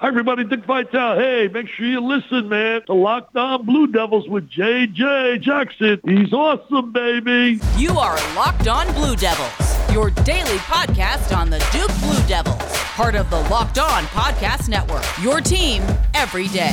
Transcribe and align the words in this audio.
Hi, 0.00 0.08
everybody. 0.08 0.44
Dick 0.44 0.64
Vitale. 0.64 1.18
Hey, 1.18 1.48
make 1.48 1.68
sure 1.68 1.84
you 1.84 2.00
listen, 2.00 2.48
man. 2.48 2.80
to 2.86 2.94
Locked 2.94 3.36
On 3.36 3.66
Blue 3.66 3.86
Devils 3.86 4.26
with 4.30 4.48
JJ 4.48 5.42
Jackson. 5.42 6.00
He's 6.06 6.32
awesome, 6.32 6.90
baby. 6.90 7.60
You 7.76 7.90
are 7.98 8.16
Locked 8.34 8.66
On 8.66 8.90
Blue 8.94 9.14
Devils, 9.14 9.92
your 9.92 10.08
daily 10.08 10.56
podcast 10.60 11.36
on 11.36 11.50
the 11.50 11.58
Duke 11.70 11.92
Blue 12.00 12.26
Devils, 12.26 12.56
part 12.94 13.14
of 13.14 13.28
the 13.28 13.40
Locked 13.50 13.78
On 13.78 14.04
Podcast 14.04 14.70
Network. 14.70 15.04
Your 15.20 15.42
team 15.42 15.82
every 16.14 16.48
day. 16.48 16.72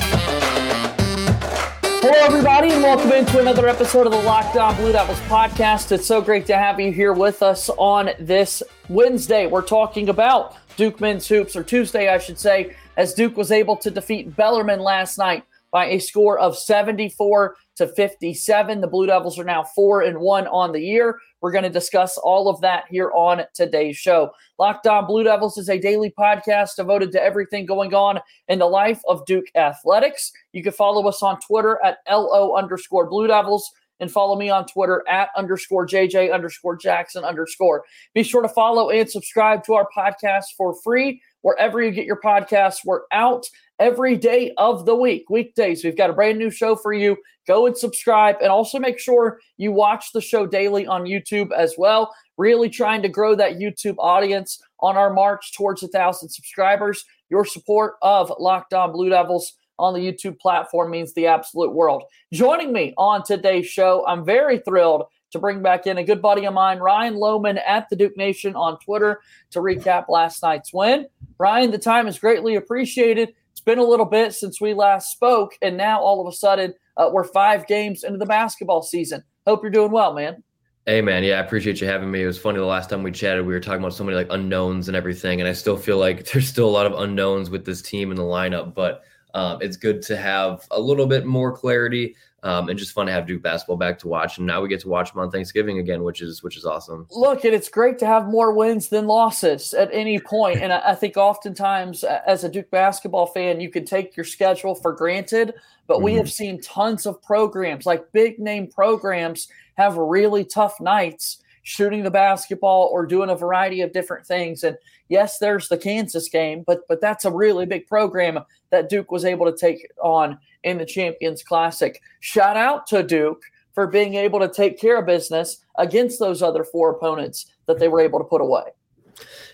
Hello, 2.00 2.26
everybody, 2.28 2.72
and 2.72 2.82
welcome 2.82 3.12
into 3.12 3.40
another 3.40 3.68
episode 3.68 4.06
of 4.06 4.14
the 4.14 4.22
Locked 4.22 4.56
On 4.56 4.74
Blue 4.78 4.94
Devils 4.94 5.20
podcast. 5.28 5.92
It's 5.92 6.08
so 6.08 6.22
great 6.22 6.46
to 6.46 6.56
have 6.56 6.80
you 6.80 6.94
here 6.94 7.12
with 7.12 7.44
us 7.44 7.70
on 7.72 8.12
this 8.22 8.64
Wednesday. 8.88 9.48
We're 9.48 9.64
talking 9.64 10.08
about 10.08 10.56
Duke 10.78 11.02
men's 11.02 11.28
hoops, 11.28 11.58
or 11.58 11.64
Tuesday, 11.64 12.08
I 12.08 12.20
should 12.20 12.40
say 12.40 12.74
as 12.98 13.14
Duke 13.14 13.38
was 13.38 13.52
able 13.52 13.78
to 13.78 13.92
defeat 13.92 14.36
Bellarmine 14.36 14.82
last 14.82 15.18
night 15.18 15.44
by 15.72 15.86
a 15.86 16.00
score 16.00 16.40
of 16.40 16.58
74 16.58 17.56
to 17.76 17.88
57. 17.88 18.82
The 18.82 18.88
Blue 18.88 19.06
Devils 19.06 19.38
are 19.38 19.44
now 19.44 19.64
4 19.64 20.02
and 20.02 20.20
1 20.20 20.48
on 20.48 20.72
the 20.72 20.82
year. 20.82 21.20
We're 21.42 21.52
going 21.52 21.64
to 21.64 21.70
discuss 21.70 22.18
all 22.18 22.50
of 22.50 22.60
that 22.62 22.86
here 22.90 23.12
on 23.14 23.44
today's 23.54 23.98
show. 23.98 24.32
Locked 24.58 24.88
On 24.88 25.06
Blue 25.06 25.24
Devils 25.24 25.58
is 25.58 25.70
a 25.70 25.78
daily 25.78 26.12
podcast 26.18 26.76
devoted 26.76 27.12
to 27.12 27.22
everything 27.22 27.66
going 27.66 27.94
on 27.94 28.20
in 28.48 28.60
the 28.60 28.66
life 28.66 29.02
of 29.08 29.26
Duke 29.26 29.46
athletics. 29.56 30.32
You 30.54 30.64
can 30.64 30.72
follow 30.72 31.08
us 31.08 31.22
on 31.22 31.40
Twitter 31.40 31.80
at 31.84 32.00
LO 32.10 32.56
underscore 32.56 33.08
Blue 33.08 33.28
Devils 33.28 33.72
and 34.00 34.12
follow 34.12 34.36
me 34.36 34.50
on 34.50 34.66
Twitter 34.66 35.04
at 35.08 35.30
underscore 35.36 35.86
JJ 35.86 36.34
underscore 36.34 36.76
Jackson 36.76 37.24
underscore. 37.24 37.84
Be 38.14 38.24
sure 38.24 38.42
to 38.42 38.50
follow 38.50 38.90
and 38.90 39.10
subscribe 39.10 39.64
to 39.66 39.74
our 39.74 39.88
podcast 39.96 40.46
for 40.56 40.76
free 40.84 41.22
wherever 41.48 41.82
you 41.82 41.92
get 41.92 42.06
your 42.06 42.20
podcasts. 42.20 42.84
We're 42.84 43.04
out 43.14 43.46
every 43.80 44.18
day 44.18 44.52
of 44.58 44.86
the 44.86 44.94
week, 44.94 45.30
weekdays. 45.30 45.82
We've 45.82 45.96
got 45.96 46.10
a 46.10 46.14
brand 46.14 46.38
new 46.38 46.52
show 46.52 46.76
for 46.76 46.92
you. 46.92 47.16
Go 47.48 47.68
and 47.68 47.78
subscribe, 47.78 48.36
and 48.42 48.52
also 48.52 48.78
make 48.80 49.00
sure 49.00 49.40
you 49.56 49.72
watch 49.72 50.12
the 50.12 50.20
show 50.20 50.46
daily 50.46 50.86
on 50.86 51.06
YouTube 51.06 51.54
as 51.54 51.76
well. 51.78 52.14
Really 52.38 52.68
trying 52.68 53.02
to 53.02 53.08
grow 53.08 53.34
that 53.36 53.60
YouTube 53.60 53.96
audience 53.98 54.62
on 54.82 54.98
our 54.98 55.14
march 55.14 55.54
towards 55.54 55.82
a 55.84 55.88
thousand 55.88 56.28
subscribers. 56.28 57.06
Your 57.30 57.46
support 57.46 57.94
of 58.02 58.30
Locked 58.40 58.74
On 58.74 58.92
Blue 58.92 59.08
Devils 59.08 59.54
on 59.80 59.94
the 59.94 60.02
YouTube 60.02 60.38
platform 60.40 60.92
means 60.92 61.14
the 61.14 61.28
absolute 61.28 61.72
world. 61.72 62.04
Joining 62.34 62.74
me 62.74 62.94
on 62.98 63.24
today's 63.24 63.68
show, 63.68 64.04
I'm 64.06 64.26
very 64.26 64.60
thrilled 64.60 65.06
to 65.32 65.40
bring 65.40 65.62
back 65.62 65.88
in 65.88 65.98
a 65.98 66.04
good 66.04 66.22
buddy 66.22 66.46
of 66.46 66.54
mine, 66.54 66.80
Ryan 66.80 67.16
Lohman 67.16 67.60
at 67.66 67.90
the 67.90 67.96
Duke 67.96 68.18
Nation 68.18 68.56
on 68.56 68.80
Twitter 68.80 69.22
to 69.52 69.60
recap 69.60 70.06
last 70.10 70.42
night's 70.42 70.74
win. 70.74 71.08
Ryan, 71.38 71.72
the 71.72 71.78
time 71.78 72.08
is 72.08 72.20
greatly 72.20 72.56
appreciated. 72.56 73.34
It's 73.52 73.62
been 73.62 73.80
a 73.80 73.84
little 73.84 74.06
bit 74.06 74.34
since 74.34 74.62
we 74.62 74.74
last 74.74 75.12
spoke, 75.12 75.54
and 75.62 75.78
now 75.78 76.00
all 76.00 76.22
of 76.22 76.32
a 76.32 76.36
sudden 76.36 76.74
uh, 76.96 77.10
we're 77.12 77.24
five 77.24 77.68
games 77.68 78.04
into 78.04 78.18
the 78.18 78.26
basketball 78.26 78.82
season. 78.82 79.24
Hope 79.46 79.64
you're 79.64 79.72
doing 79.72 79.92
well, 79.92 80.14
man. 80.14 80.44
Hey 80.86 81.02
man, 81.02 81.24
yeah, 81.24 81.36
I 81.36 81.40
appreciate 81.40 81.82
you 81.82 81.88
having 81.88 82.10
me. 82.10 82.24
It 82.24 82.28
was 82.28 82.38
funny 82.38 82.60
the 82.60 82.66
last 82.66 82.90
time 82.90 83.04
we 83.04 83.12
chatted, 83.12 83.46
we 83.46 83.54
were 83.54 83.60
talking 83.60 83.82
about 83.82 83.94
so 83.94 84.06
many 84.06 84.16
like 84.16 84.28
unknowns 84.30 84.88
and 84.88 84.96
everything, 84.96 85.42
and 85.42 85.50
I 85.50 85.52
still 85.52 85.76
feel 85.76 85.98
like 85.98 86.26
there's 86.32 86.48
still 86.48 86.68
a 86.68 86.72
lot 86.72 86.86
of 86.86 86.94
unknowns 86.94 87.50
with 87.50 87.66
this 87.66 87.82
team 87.82 88.10
and 88.10 88.18
the 88.18 88.24
lineup, 88.24 88.74
but 88.74 89.04
um, 89.38 89.62
it's 89.62 89.78
good 89.78 90.02
to 90.02 90.18
have 90.18 90.68
a 90.72 90.80
little 90.80 91.06
bit 91.06 91.28
more 91.28 91.56
clarity 91.56 92.16
um, 92.42 92.70
and 92.70 92.80
just 92.80 92.92
fun 92.92 93.06
to 93.06 93.12
have 93.12 93.28
Duke 93.28 93.44
basketball 93.44 93.78
back 93.78 94.00
to 94.00 94.08
watch. 94.08 94.40
And 94.40 94.48
now 94.48 94.62
we 94.62 94.68
get 94.68 94.80
to 94.80 94.90
watch 94.90 95.14
them 95.14 95.22
on 95.22 95.30
Thanksgiving 95.30 95.78
again, 95.78 96.02
which 96.04 96.22
is 96.22 96.42
which 96.42 96.58
is 96.58 96.66
awesome. 96.66 97.06
Look, 97.12 97.46
and 97.46 97.54
it's 97.54 97.70
great 97.70 98.00
to 98.00 98.08
have 98.08 98.26
more 98.28 98.52
wins 98.52 98.90
than 98.90 99.06
losses 99.06 99.76
at 99.76 99.90
any 99.94 100.20
point. 100.20 100.62
And 100.62 100.74
I, 100.74 100.82
I 100.88 100.96
think 100.96 101.18
oftentimes, 101.18 102.04
as 102.04 102.44
a 102.44 102.50
Duke 102.50 102.72
basketball 102.72 103.28
fan, 103.28 103.62
you 103.62 103.70
can 103.70 103.86
take 103.86 104.18
your 104.18 104.24
schedule 104.24 104.74
for 104.74 104.92
granted. 104.92 105.54
But 105.86 105.98
mm-hmm. 105.98 106.04
we 106.04 106.14
have 106.16 106.32
seen 106.32 106.60
tons 106.60 107.06
of 107.06 107.22
programs, 107.22 107.86
like 107.86 108.12
big 108.14 108.40
name 108.40 108.68
programs, 108.68 109.50
have 109.78 109.98
really 109.98 110.46
tough 110.46 110.82
nights 110.82 111.44
shooting 111.68 112.02
the 112.02 112.10
basketball 112.10 112.90
or 112.94 113.06
doing 113.06 113.30
a 113.30 113.36
variety 113.36 113.82
of 113.82 113.92
different 113.92 114.26
things. 114.26 114.64
And 114.64 114.78
yes, 115.10 115.38
there's 115.38 115.68
the 115.68 115.78
Kansas 115.78 116.30
game, 116.30 116.64
but 116.66 116.88
but 116.88 117.02
that's 117.02 117.26
a 117.26 117.32
really 117.32 117.66
big 117.66 117.88
program 117.88 118.40
that 118.70 118.88
Duke 118.88 119.12
was 119.12 119.26
able 119.26 119.46
to 119.52 119.58
take 119.58 119.86
on 120.02 120.40
in 120.64 120.78
the 120.78 120.86
Champions 120.86 121.44
Classic. 121.44 122.02
Shout 122.22 122.56
out 122.56 122.88
to 122.88 123.04
Duke 123.04 123.44
for 123.74 123.86
being 123.86 124.16
able 124.16 124.40
to 124.40 124.48
take 124.48 124.80
care 124.80 124.98
of 124.98 125.06
business 125.06 125.58
against 125.78 126.20
those 126.20 126.42
other 126.42 126.64
four 126.64 126.90
opponents 126.92 127.52
that 127.66 127.80
they 127.80 127.90
were 127.90 128.00
able 128.00 128.20
to 128.20 128.26
put 128.26 128.40
away. 128.40 128.64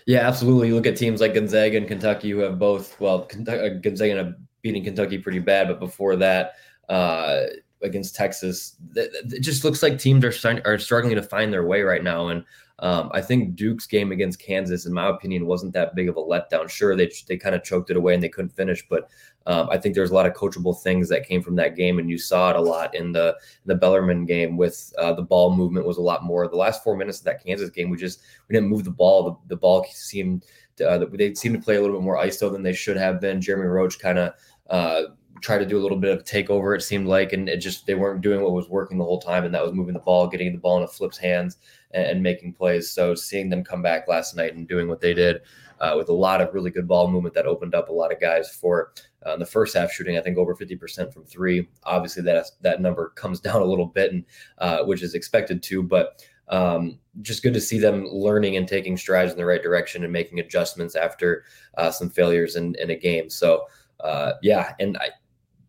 Yeah, 0.06 0.20
absolutely. 0.20 0.68
You 0.68 0.76
look 0.76 0.86
at 0.86 0.96
teams 0.96 1.20
like 1.20 1.34
Gonzaga 1.34 1.78
and 1.78 1.88
Kentucky 1.88 2.30
who 2.30 2.38
have 2.38 2.60
both, 2.60 2.98
well, 3.00 3.28
uh, 3.48 3.68
Gonzaga 3.80 4.36
beating 4.62 4.84
Kentucky 4.84 5.18
pretty 5.18 5.40
bad, 5.40 5.66
but 5.66 5.80
before 5.80 6.14
that, 6.16 6.52
uh, 6.88 7.46
against 7.84 8.16
Texas, 8.16 8.76
it 8.96 9.40
just 9.40 9.64
looks 9.64 9.82
like 9.82 9.98
teams 9.98 10.24
are, 10.24 10.62
are 10.64 10.78
struggling 10.78 11.14
to 11.14 11.22
find 11.22 11.52
their 11.52 11.66
way 11.66 11.82
right 11.82 12.02
now. 12.02 12.28
And 12.28 12.44
um, 12.80 13.10
I 13.12 13.20
think 13.20 13.54
Duke's 13.54 13.86
game 13.86 14.10
against 14.10 14.40
Kansas, 14.40 14.84
in 14.84 14.92
my 14.92 15.08
opinion, 15.08 15.46
wasn't 15.46 15.72
that 15.74 15.94
big 15.94 16.08
of 16.08 16.16
a 16.16 16.20
letdown. 16.20 16.68
Sure, 16.68 16.96
they 16.96 17.10
they 17.28 17.36
kind 17.36 17.54
of 17.54 17.62
choked 17.62 17.90
it 17.90 17.96
away 17.96 18.14
and 18.14 18.22
they 18.22 18.28
couldn't 18.28 18.56
finish, 18.56 18.84
but 18.88 19.08
um, 19.46 19.68
I 19.70 19.78
think 19.78 19.94
there's 19.94 20.10
a 20.10 20.14
lot 20.14 20.26
of 20.26 20.32
coachable 20.32 20.80
things 20.82 21.08
that 21.08 21.26
came 21.26 21.40
from 21.40 21.54
that 21.56 21.76
game, 21.76 22.00
and 22.00 22.10
you 22.10 22.18
saw 22.18 22.50
it 22.50 22.56
a 22.56 22.60
lot 22.60 22.94
in 22.94 23.12
the 23.12 23.36
the 23.66 23.76
Bellarmine 23.76 24.26
game 24.26 24.56
with 24.56 24.92
uh, 24.98 25.12
the 25.12 25.22
ball 25.22 25.54
movement 25.54 25.86
was 25.86 25.98
a 25.98 26.02
lot 26.02 26.24
more. 26.24 26.48
The 26.48 26.56
last 26.56 26.82
four 26.82 26.96
minutes 26.96 27.18
of 27.18 27.26
that 27.26 27.44
Kansas 27.44 27.70
game, 27.70 27.90
we 27.90 27.96
just 27.96 28.22
we 28.48 28.54
didn't 28.54 28.70
move 28.70 28.84
the 28.84 28.90
ball. 28.90 29.22
The, 29.22 29.54
the 29.54 29.60
ball 29.60 29.86
seemed 29.92 30.44
to, 30.76 30.90
uh, 30.90 31.04
they 31.12 31.34
seemed 31.34 31.54
to 31.54 31.62
play 31.62 31.76
a 31.76 31.80
little 31.80 31.96
bit 31.96 32.04
more 32.04 32.16
ISO 32.16 32.50
than 32.50 32.64
they 32.64 32.72
should 32.72 32.96
have 32.96 33.20
been. 33.20 33.40
Jeremy 33.40 33.66
Roach 33.66 33.98
kind 33.98 34.18
of. 34.18 34.32
Uh, 34.68 35.02
try 35.40 35.58
to 35.58 35.66
do 35.66 35.78
a 35.78 35.82
little 35.82 35.98
bit 35.98 36.16
of 36.16 36.24
takeover. 36.24 36.76
It 36.76 36.82
seemed 36.82 37.06
like, 37.06 37.32
and 37.32 37.48
it 37.48 37.58
just 37.58 37.86
they 37.86 37.94
weren't 37.94 38.20
doing 38.20 38.42
what 38.42 38.52
was 38.52 38.68
working 38.68 38.98
the 38.98 39.04
whole 39.04 39.20
time, 39.20 39.44
and 39.44 39.54
that 39.54 39.62
was 39.62 39.72
moving 39.72 39.94
the 39.94 40.00
ball, 40.00 40.26
getting 40.26 40.52
the 40.52 40.58
ball 40.58 40.78
in 40.78 40.84
a 40.84 40.88
Flip's 40.88 41.18
hands, 41.18 41.58
and, 41.92 42.06
and 42.06 42.22
making 42.22 42.54
plays. 42.54 42.90
So 42.90 43.14
seeing 43.14 43.48
them 43.48 43.64
come 43.64 43.82
back 43.82 44.08
last 44.08 44.36
night 44.36 44.54
and 44.54 44.68
doing 44.68 44.88
what 44.88 45.00
they 45.00 45.14
did 45.14 45.42
uh, 45.80 45.94
with 45.96 46.08
a 46.08 46.12
lot 46.14 46.40
of 46.40 46.54
really 46.54 46.70
good 46.70 46.88
ball 46.88 47.08
movement 47.08 47.34
that 47.34 47.46
opened 47.46 47.74
up 47.74 47.88
a 47.88 47.92
lot 47.92 48.12
of 48.12 48.20
guys 48.20 48.50
for 48.50 48.92
uh, 49.24 49.36
the 49.36 49.46
first 49.46 49.76
half 49.76 49.90
shooting. 49.90 50.16
I 50.16 50.20
think 50.20 50.38
over 50.38 50.54
fifty 50.54 50.76
percent 50.76 51.12
from 51.12 51.24
three. 51.24 51.68
Obviously, 51.84 52.22
that 52.24 52.46
that 52.62 52.80
number 52.80 53.10
comes 53.10 53.40
down 53.46 53.62
a 53.62 53.66
little 53.66 53.86
bit, 53.86 54.12
and 54.12 54.24
uh, 54.58 54.84
which 54.84 55.02
is 55.02 55.14
expected 55.14 55.62
to, 55.64 55.82
but. 55.82 56.24
Um, 56.46 56.98
just 57.22 57.42
good 57.42 57.54
to 57.54 57.60
see 57.60 57.78
them 57.78 58.04
learning 58.04 58.58
and 58.58 58.68
taking 58.68 58.98
strides 58.98 59.32
in 59.32 59.38
the 59.38 59.46
right 59.46 59.62
direction 59.62 60.04
and 60.04 60.12
making 60.12 60.40
adjustments 60.40 60.94
after 60.94 61.44
uh, 61.78 61.90
some 61.90 62.10
failures 62.10 62.56
in, 62.56 62.74
in 62.78 62.90
a 62.90 62.94
game. 62.94 63.30
So, 63.30 63.64
uh, 64.00 64.32
yeah, 64.42 64.74
and 64.78 64.98
I, 64.98 65.08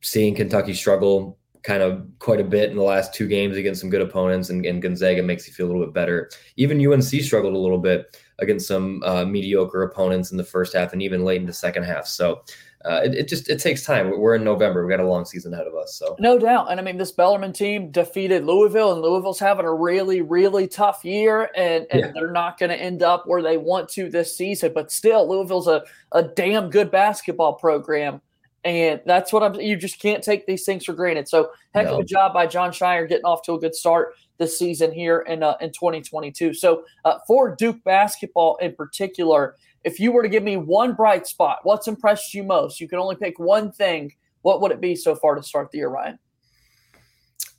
seeing 0.05 0.35
Kentucky 0.35 0.73
struggle 0.75 1.35
kind 1.63 1.81
of 1.81 2.05
quite 2.19 2.39
a 2.39 2.43
bit 2.43 2.69
in 2.69 2.75
the 2.75 2.83
last 2.83 3.11
two 3.11 3.27
games 3.27 3.57
against 3.57 3.81
some 3.81 3.89
good 3.89 4.03
opponents, 4.03 4.51
and, 4.51 4.63
and 4.63 4.83
Gonzaga 4.83 5.23
makes 5.23 5.47
you 5.47 5.53
feel 5.53 5.65
a 5.65 5.69
little 5.69 5.83
bit 5.83 5.95
better. 5.95 6.29
Even 6.57 6.79
UNC 6.79 7.03
struggled 7.03 7.55
a 7.55 7.57
little 7.57 7.79
bit 7.79 8.21
against 8.37 8.67
some 8.67 9.01
uh, 9.03 9.25
mediocre 9.25 9.81
opponents 9.81 10.29
in 10.29 10.37
the 10.37 10.43
first 10.43 10.75
half 10.75 10.93
and 10.93 11.01
even 11.01 11.25
late 11.25 11.41
in 11.41 11.47
the 11.47 11.53
second 11.53 11.83
half. 11.83 12.05
So 12.05 12.43
uh, 12.85 13.01
it, 13.03 13.15
it, 13.15 13.27
just 13.27 13.49
it 13.49 13.59
takes 13.59 13.83
time. 13.83 14.11
We're 14.11 14.35
in 14.35 14.43
November. 14.43 14.85
We 14.85 14.91
got 14.91 14.99
a 14.99 15.07
long 15.07 15.25
season 15.25 15.55
ahead 15.55 15.65
of 15.65 15.73
us. 15.73 15.95
So 15.95 16.15
no 16.19 16.37
doubt. 16.37 16.69
And 16.69 16.79
I 16.79 16.83
mean, 16.83 16.97
this 16.97 17.11
Bellarmine 17.11 17.53
team 17.53 17.89
defeated 17.89 18.45
Louisville, 18.45 18.91
and 18.91 19.01
Louisville's 19.01 19.39
having 19.39 19.65
a 19.65 19.73
really 19.73 20.21
really 20.21 20.67
tough 20.67 21.03
year, 21.03 21.49
and, 21.55 21.87
and 21.89 22.01
yeah. 22.01 22.11
they're 22.13 22.31
not 22.31 22.59
going 22.59 22.69
to 22.69 22.79
end 22.79 23.01
up 23.01 23.23
where 23.25 23.41
they 23.41 23.57
want 23.57 23.89
to 23.89 24.07
this 24.07 24.37
season. 24.37 24.71
But 24.75 24.91
still, 24.91 25.27
Louisville's 25.27 25.67
a 25.67 25.83
a 26.11 26.21
damn 26.21 26.69
good 26.69 26.91
basketball 26.91 27.53
program. 27.53 28.21
And 28.65 28.99
that's 29.05 29.31
what 29.31 29.43
I'm. 29.43 29.53
You 29.61 29.77
just 29.77 29.99
can't 29.99 30.23
take 30.23 30.47
these 30.47 30.65
things 30.65 30.85
for 30.85 30.93
granted. 30.93 31.27
So 31.27 31.51
heck 31.75 31.85
no. 31.85 31.93
of 31.93 31.99
a 31.99 32.03
job 32.03 32.33
by 32.33 32.47
Jon 32.47 32.71
Scheyer 32.71 33.07
getting 33.07 33.23
off 33.23 33.43
to 33.43 33.53
a 33.53 33.59
good 33.59 33.75
start 33.75 34.15
this 34.39 34.57
season 34.57 34.91
here 34.91 35.19
in 35.19 35.43
uh, 35.43 35.55
in 35.61 35.69
2022. 35.71 36.55
So 36.55 36.83
uh, 37.05 37.19
for 37.27 37.55
Duke 37.55 37.83
basketball 37.83 38.57
in 38.57 38.73
particular, 38.73 39.55
if 39.83 39.99
you 39.99 40.11
were 40.11 40.23
to 40.23 40.29
give 40.29 40.41
me 40.41 40.57
one 40.57 40.93
bright 40.93 41.27
spot, 41.27 41.59
what's 41.61 41.87
impressed 41.87 42.33
you 42.33 42.43
most? 42.43 42.81
You 42.81 42.87
can 42.87 42.97
only 42.97 43.15
pick 43.15 43.37
one 43.37 43.71
thing. 43.71 44.11
What 44.41 44.61
would 44.61 44.71
it 44.71 44.81
be 44.81 44.95
so 44.95 45.15
far 45.15 45.35
to 45.35 45.43
start 45.43 45.69
the 45.71 45.77
year, 45.77 45.89
Ryan? 45.89 46.17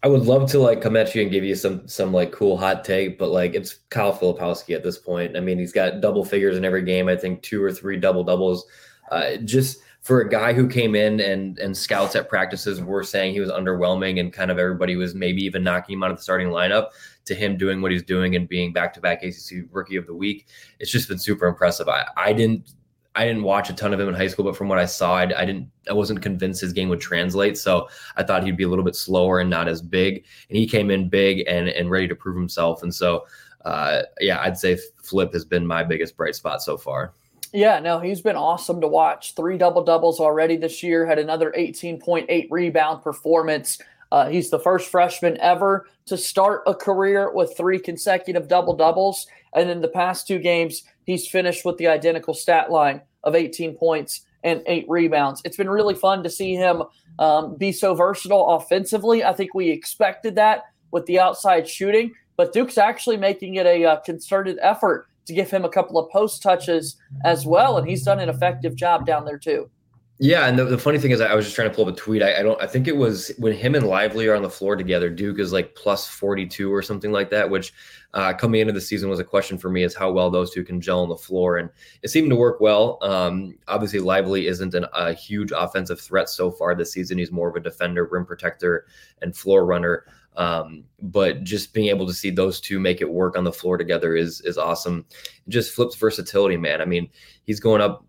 I 0.02 0.09
would 0.09 0.26
love 0.26 0.50
to 0.50 0.59
like 0.59 0.82
come 0.82 0.97
at 0.97 1.14
you 1.14 1.23
and 1.23 1.31
give 1.31 1.44
you 1.44 1.55
some 1.55 1.87
some 1.87 2.12
like 2.12 2.32
cool 2.32 2.56
hot 2.56 2.85
take, 2.85 3.17
but 3.17 3.31
like 3.31 3.55
it's 3.55 3.79
Kyle 3.91 4.17
Filipowski 4.17 4.75
at 4.75 4.82
this 4.82 4.99
point. 4.99 5.37
I 5.37 5.41
mean, 5.41 5.59
he's 5.59 5.73
got 5.73 6.00
double 6.00 6.25
figures 6.25 6.56
in 6.56 6.64
every 6.64 6.82
game. 6.82 7.09
I 7.09 7.14
think 7.14 7.43
two 7.43 7.62
or 7.62 7.73
three 7.73 7.97
double 7.97 8.25
doubles. 8.25 8.67
Uh, 9.11 9.37
just 9.37 9.79
for 10.06 10.20
a 10.20 10.29
guy 10.29 10.53
who 10.53 10.69
came 10.69 10.94
in 10.94 11.19
and 11.19 11.58
and 11.58 11.76
scouts 11.76 12.14
at 12.14 12.29
practices 12.29 12.81
were 12.81 13.03
saying 13.03 13.32
he 13.32 13.41
was 13.41 13.50
underwhelming 13.50 14.20
and 14.20 14.32
kind 14.32 14.53
of 14.53 14.58
everybody 14.58 14.94
was 14.94 15.17
maybe 15.17 15.43
even 15.43 15.64
knocking 15.64 15.94
him 15.94 16.05
out 16.05 16.12
of 16.12 16.17
the 16.17 16.23
starting 16.23 16.47
lineup 16.47 16.91
to 17.25 17.35
him 17.35 17.56
doing 17.56 17.82
what 17.82 17.91
he's 17.91 18.05
doing 18.05 18.37
and 18.37 18.49
being 18.49 18.73
back 18.73 18.94
to 18.94 19.00
back 19.00 19.25
ACC 19.25 19.64
rookie 19.73 19.97
of 19.97 20.06
the 20.06 20.14
week. 20.14 20.47
It's 20.79 20.93
just 20.93 21.08
been 21.08 21.19
super 21.19 21.49
impressive. 21.49 21.88
I, 21.88 22.06
I 22.17 22.32
didn't 22.32 22.70
I 23.17 23.25
didn't 23.26 23.43
watch 23.43 23.69
a 23.69 23.73
ton 23.73 23.93
of 23.93 23.99
him 23.99 24.08
in 24.08 24.14
high 24.14 24.29
school, 24.29 24.44
but 24.44 24.56
from 24.56 24.69
what 24.69 24.79
I 24.79 24.85
saw, 24.85 25.17
I, 25.17 25.23
I, 25.23 25.44
didn't, 25.44 25.70
I 25.88 25.94
wasn't 25.94 26.23
convinced 26.23 26.61
his 26.61 26.75
game 26.75 26.91
would 26.91 27.00
translate. 27.00 27.56
So 27.59 27.88
I 28.17 28.23
thought 28.23 28.44
he'd 28.44 28.59
be 28.59 28.64
a 28.64 28.69
little 28.69 28.85
bit 28.85 28.94
slower 28.94 29.41
and 29.41 29.49
not 29.49 29.69
as 29.69 29.81
big. 29.82 30.25
And 30.50 30.56
he 30.56 30.69
came 30.69 30.91
in 30.91 31.09
big 31.09 31.43
and 31.49 31.69
and 31.69 31.91
ready 31.91 32.06
to 32.06 32.14
prove 32.14 32.37
himself. 32.37 32.85
And 32.85 32.94
so, 32.94 33.26
uh, 33.64 34.02
yeah, 34.20 34.41
I'd 34.41 34.56
say 34.56 34.79
Flip 35.02 35.32
has 35.32 35.44
been 35.44 35.67
my 35.67 35.82
biggest 35.82 36.17
bright 36.17 36.37
spot 36.37 36.62
so 36.62 36.76
far. 36.76 37.14
Yeah, 37.53 37.81
no, 37.81 38.01
he's 38.01 38.21
been 38.21 38.37
awesome 38.37 38.81
to 38.81 38.89
watch. 38.89 39.35
Three 39.35 39.59
double 39.59 39.85
doubles 39.85 40.21
already 40.21 40.57
this 40.57 40.83
year, 40.83 41.07
had 41.07 41.19
another 41.19 41.53
18.8 41.57 42.49
rebound 42.51 43.03
performance. 43.03 43.79
Uh, 44.13 44.29
he's 44.29 44.51
the 44.51 44.59
first 44.59 44.91
freshman 44.91 45.37
ever 45.39 45.87
to 46.07 46.17
start 46.17 46.63
a 46.67 46.75
career 46.75 47.33
with 47.33 47.57
three 47.57 47.79
consecutive 47.79 48.49
double 48.49 48.75
doubles. 48.75 49.27
And 49.55 49.69
in 49.69 49.81
the 49.81 49.89
past 49.89 50.27
two 50.27 50.39
games, 50.39 50.85
he's 51.05 51.29
finished 51.29 51.65
with 51.65 51.79
the 51.79 51.89
identical 51.89 52.35
stat 52.35 52.71
line 52.71 53.01
of 53.25 53.35
18 53.35 53.77
points 53.77 54.23
and 54.45 54.63
eight 54.67 54.87
rebounds. 54.89 55.43
It's 55.45 55.57
been 55.57 55.71
really 55.71 55.95
fun 55.95 56.23
to 56.23 56.31
see 56.31 56.55
him 56.55 56.85
um, 57.19 57.57
be 57.57 57.73
so 57.73 57.95
versatile 57.95 58.47
offensively. 58.51 59.25
I 59.25 59.33
think 59.33 59.55
we 59.55 59.71
expected 59.71 60.37
that 60.37 60.65
with 60.93 61.07
the 61.07 61.19
outside 61.19 61.69
shooting, 61.69 62.13
but 62.37 62.53
Duke's 62.53 62.79
actually 62.79 63.17
making 63.17 63.57
it 63.57 63.67
a 63.67 63.85
uh, 63.85 63.97
concerted 64.01 64.59
effort 64.63 65.09
to 65.26 65.34
give 65.34 65.50
him 65.50 65.64
a 65.64 65.69
couple 65.69 65.99
of 65.99 66.11
post 66.11 66.43
touches 66.43 66.96
as 67.25 67.46
well. 67.46 67.76
And 67.78 67.88
he's 67.88 68.02
done 68.02 68.20
an 68.20 68.28
effective 68.28 68.75
job 68.75 69.06
down 69.06 69.25
there, 69.25 69.38
too. 69.38 69.70
Yeah, 70.19 70.46
and 70.46 70.58
the, 70.58 70.64
the 70.64 70.78
funny 70.78 70.99
thing 70.99 71.11
is, 71.11 71.20
I 71.20 71.34
was 71.34 71.44
just 71.44 71.55
trying 71.55 71.69
to 71.69 71.75
pull 71.75 71.87
up 71.87 71.93
a 71.93 71.96
tweet. 71.96 72.23
I, 72.23 72.38
I, 72.38 72.43
don't. 72.43 72.61
I 72.61 72.67
think 72.67 72.88
it 72.88 72.96
was 72.96 73.32
when 73.37 73.52
him 73.52 73.75
and 73.75 73.87
Lively 73.87 74.26
are 74.28 74.34
on 74.34 74.43
the 74.43 74.49
floor 74.49 74.75
together. 74.75 75.11
Duke 75.11 75.38
is 75.38 75.52
like 75.52 75.75
plus 75.75 76.08
forty 76.08 76.46
two 76.46 76.73
or 76.73 76.81
something 76.81 77.12
like 77.12 77.28
that. 77.31 77.50
Which 77.50 77.75
uh, 78.14 78.32
coming 78.32 78.62
into 78.62 78.73
the 78.73 78.81
season 78.81 79.11
was 79.11 79.20
a 79.20 79.25
question 79.25 79.58
for 79.58 79.69
me: 79.69 79.82
is 79.82 79.94
how 79.94 80.11
well 80.11 80.31
those 80.31 80.52
two 80.52 80.64
can 80.64 80.81
gel 80.81 81.00
on 81.00 81.11
the 81.11 81.19
floor, 81.19 81.58
and 81.58 81.69
it 82.02 82.08
seemed 82.08 82.31
to 82.31 82.37
work 82.37 82.62
well. 82.62 82.99
Um, 83.02 83.58
obviously, 83.69 83.99
Lively 83.99 84.46
isn't 84.46 84.73
an, 84.73 84.87
a 84.94 85.12
huge 85.12 85.52
offensive 85.55 86.00
threat 86.00 86.31
so 86.31 86.50
far 86.50 86.75
this 86.75 86.93
season. 86.93 87.19
He's 87.19 87.31
more 87.31 87.50
of 87.50 87.56
a 87.56 87.61
defender, 87.61 88.06
rim 88.06 88.25
protector, 88.25 88.87
and 89.20 89.37
floor 89.37 89.67
runner. 89.67 90.06
Um, 90.37 90.85
but 91.00 91.44
just 91.44 91.73
being 91.73 91.88
able 91.88 92.06
to 92.06 92.12
see 92.12 92.31
those 92.31 92.61
two 92.61 92.79
make 92.79 93.00
it 93.00 93.11
work 93.11 93.37
on 93.37 93.44
the 93.44 93.53
floor 93.53 93.77
together 93.79 94.15
is 94.17 94.41
is 94.43 94.59
awesome. 94.59 95.06
Just 95.49 95.75
Flip's 95.75 95.97
versatility, 95.97 96.56
man. 96.56 96.81
I 96.81 96.85
mean, 96.85 97.09
he's 97.44 97.61
going 97.61 97.81
up 97.81 98.06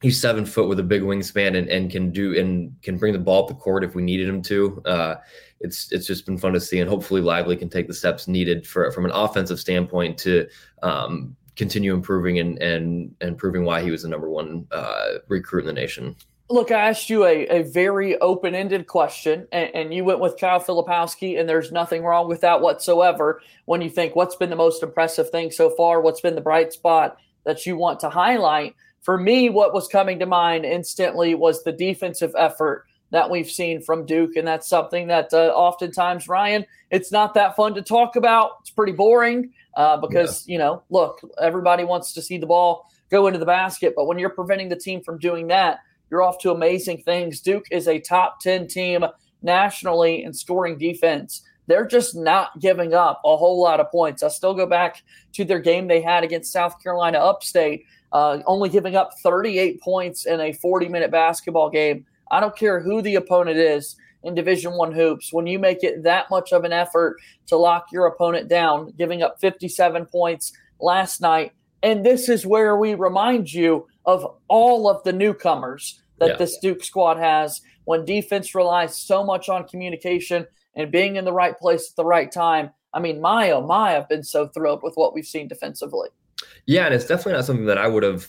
he's 0.00 0.20
seven 0.20 0.46
foot 0.46 0.68
with 0.68 0.78
a 0.78 0.84
big 0.84 1.02
wingspan 1.02 1.56
and, 1.56 1.68
and 1.68 1.90
can 1.90 2.10
do 2.10 2.38
and 2.38 2.74
can 2.82 2.98
bring 2.98 3.12
the 3.12 3.18
ball 3.18 3.42
up 3.42 3.48
the 3.48 3.54
court 3.54 3.84
if 3.84 3.94
we 3.94 4.02
needed 4.02 4.28
him 4.28 4.42
to. 4.42 4.82
Uh, 4.84 5.16
it's 5.60 5.90
it's 5.92 6.06
just 6.06 6.26
been 6.26 6.38
fun 6.38 6.52
to 6.52 6.60
see, 6.60 6.80
and 6.80 6.88
hopefully 6.88 7.20
Lively 7.20 7.56
can 7.56 7.68
take 7.68 7.88
the 7.88 7.94
steps 7.94 8.28
needed 8.28 8.66
for 8.66 8.90
from 8.92 9.04
an 9.04 9.10
offensive 9.12 9.58
standpoint 9.58 10.18
to 10.18 10.46
um, 10.82 11.36
continue 11.56 11.94
improving 11.94 12.38
and 12.38 12.58
and 12.62 13.14
and 13.20 13.38
proving 13.38 13.64
why 13.64 13.82
he 13.82 13.90
was 13.90 14.02
the 14.02 14.08
number 14.08 14.30
one 14.30 14.66
uh, 14.70 15.14
recruit 15.28 15.60
in 15.60 15.66
the 15.66 15.72
nation. 15.72 16.14
Look, 16.50 16.70
I 16.70 16.88
asked 16.88 17.10
you 17.10 17.26
a, 17.26 17.46
a 17.48 17.62
very 17.62 18.18
open 18.20 18.54
ended 18.54 18.86
question, 18.86 19.46
and, 19.52 19.70
and, 19.74 19.94
you 19.94 20.02
went 20.02 20.20
with 20.20 20.40
Kyle 20.40 20.60
Filipowski, 20.60 21.38
and 21.38 21.46
there's 21.46 21.70
nothing 21.70 22.02
wrong 22.02 22.26
with 22.26 22.40
that 22.40 22.62
whatsoever. 22.62 23.42
When 23.66 23.82
you 23.82 23.90
think 23.90 24.16
what's 24.16 24.36
been 24.36 24.48
the 24.48 24.56
most 24.56 24.82
impressive 24.82 25.28
thing 25.28 25.50
so 25.50 25.68
far, 25.68 26.00
what's 26.00 26.22
been 26.22 26.34
the 26.34 26.40
bright 26.40 26.72
spot 26.72 27.18
that 27.44 27.66
you 27.66 27.76
want 27.76 28.00
to 28.00 28.08
highlight, 28.08 28.74
for 29.02 29.18
me, 29.18 29.50
what 29.50 29.74
was 29.74 29.88
coming 29.88 30.18
to 30.18 30.26
mind 30.26 30.64
instantly 30.64 31.34
was 31.34 31.64
the 31.64 31.72
defensive 31.72 32.32
effort 32.36 32.86
that 33.10 33.30
we've 33.30 33.50
seen 33.50 33.80
from 33.80 34.04
Duke. 34.04 34.36
And 34.36 34.46
that's 34.46 34.68
something 34.68 35.06
that 35.08 35.32
uh, 35.32 35.52
oftentimes, 35.54 36.28
Ryan, 36.28 36.66
it's 36.90 37.10
not 37.12 37.34
that 37.34 37.56
fun 37.56 37.74
to 37.74 37.82
talk 37.82 38.16
about. 38.16 38.52
It's 38.60 38.70
pretty 38.70 38.92
boring 38.92 39.52
uh, 39.76 39.96
because, 39.96 40.46
yeah. 40.46 40.52
you 40.52 40.58
know, 40.58 40.82
look, 40.90 41.20
everybody 41.40 41.84
wants 41.84 42.12
to 42.14 42.22
see 42.22 42.38
the 42.38 42.46
ball 42.46 42.90
go 43.10 43.26
into 43.26 43.38
the 43.38 43.46
basket. 43.46 43.94
But 43.96 44.06
when 44.06 44.18
you're 44.18 44.28
preventing 44.30 44.68
the 44.68 44.76
team 44.76 45.02
from 45.02 45.18
doing 45.18 45.46
that, 45.48 45.80
you're 46.10 46.22
off 46.22 46.38
to 46.40 46.50
amazing 46.50 47.02
things. 47.02 47.40
Duke 47.40 47.66
is 47.70 47.88
a 47.88 47.98
top 47.98 48.40
10 48.40 48.68
team 48.68 49.04
nationally 49.42 50.24
in 50.24 50.32
scoring 50.32 50.78
defense. 50.78 51.42
They're 51.66 51.86
just 51.86 52.16
not 52.16 52.58
giving 52.60 52.94
up 52.94 53.20
a 53.24 53.36
whole 53.36 53.60
lot 53.60 53.80
of 53.80 53.90
points. 53.90 54.22
I 54.22 54.28
still 54.28 54.54
go 54.54 54.66
back 54.66 55.02
to 55.34 55.44
their 55.44 55.58
game 55.58 55.86
they 55.86 56.00
had 56.00 56.24
against 56.24 56.52
South 56.52 56.82
Carolina 56.82 57.18
Upstate 57.18 57.84
uh, 58.12 58.38
only 58.46 58.68
giving 58.68 58.96
up 58.96 59.12
38 59.22 59.80
points 59.80 60.26
in 60.26 60.40
a 60.40 60.52
40 60.52 60.88
minute 60.88 61.10
basketball 61.10 61.70
game. 61.70 62.06
I 62.30 62.40
don't 62.40 62.56
care 62.56 62.80
who 62.80 63.02
the 63.02 63.16
opponent 63.16 63.58
is 63.58 63.96
in 64.22 64.34
Division 64.34 64.72
One 64.72 64.92
hoops. 64.92 65.32
When 65.32 65.46
you 65.46 65.58
make 65.58 65.82
it 65.82 66.02
that 66.02 66.30
much 66.30 66.52
of 66.52 66.64
an 66.64 66.72
effort 66.72 67.16
to 67.46 67.56
lock 67.56 67.86
your 67.92 68.06
opponent 68.06 68.48
down, 68.48 68.92
giving 68.96 69.22
up 69.22 69.40
57 69.40 70.06
points 70.06 70.52
last 70.80 71.20
night, 71.20 71.52
and 71.82 72.04
this 72.04 72.28
is 72.28 72.46
where 72.46 72.76
we 72.76 72.94
remind 72.94 73.52
you 73.52 73.86
of 74.08 74.26
all 74.48 74.88
of 74.88 75.04
the 75.04 75.12
newcomers 75.12 76.00
that 76.18 76.30
yeah. 76.30 76.36
this 76.36 76.56
Duke 76.58 76.82
squad 76.82 77.18
has. 77.18 77.60
When 77.84 78.04
defense 78.04 78.54
relies 78.54 78.96
so 78.96 79.22
much 79.22 79.48
on 79.48 79.68
communication 79.68 80.46
and 80.74 80.90
being 80.90 81.16
in 81.16 81.26
the 81.26 81.32
right 81.32 81.56
place 81.58 81.90
at 81.90 81.96
the 81.96 82.04
right 82.04 82.32
time. 82.32 82.70
I 82.94 83.00
mean, 83.00 83.20
my 83.20 83.50
oh 83.50 83.60
my, 83.60 83.96
I've 83.96 84.08
been 84.08 84.24
so 84.24 84.48
thrilled 84.48 84.82
with 84.82 84.94
what 84.94 85.14
we've 85.14 85.26
seen 85.26 85.46
defensively. 85.46 86.08
Yeah, 86.66 86.86
and 86.86 86.94
it's 86.94 87.04
definitely 87.04 87.34
not 87.34 87.44
something 87.44 87.66
that 87.66 87.76
I 87.76 87.86
would 87.86 88.02
have. 88.02 88.28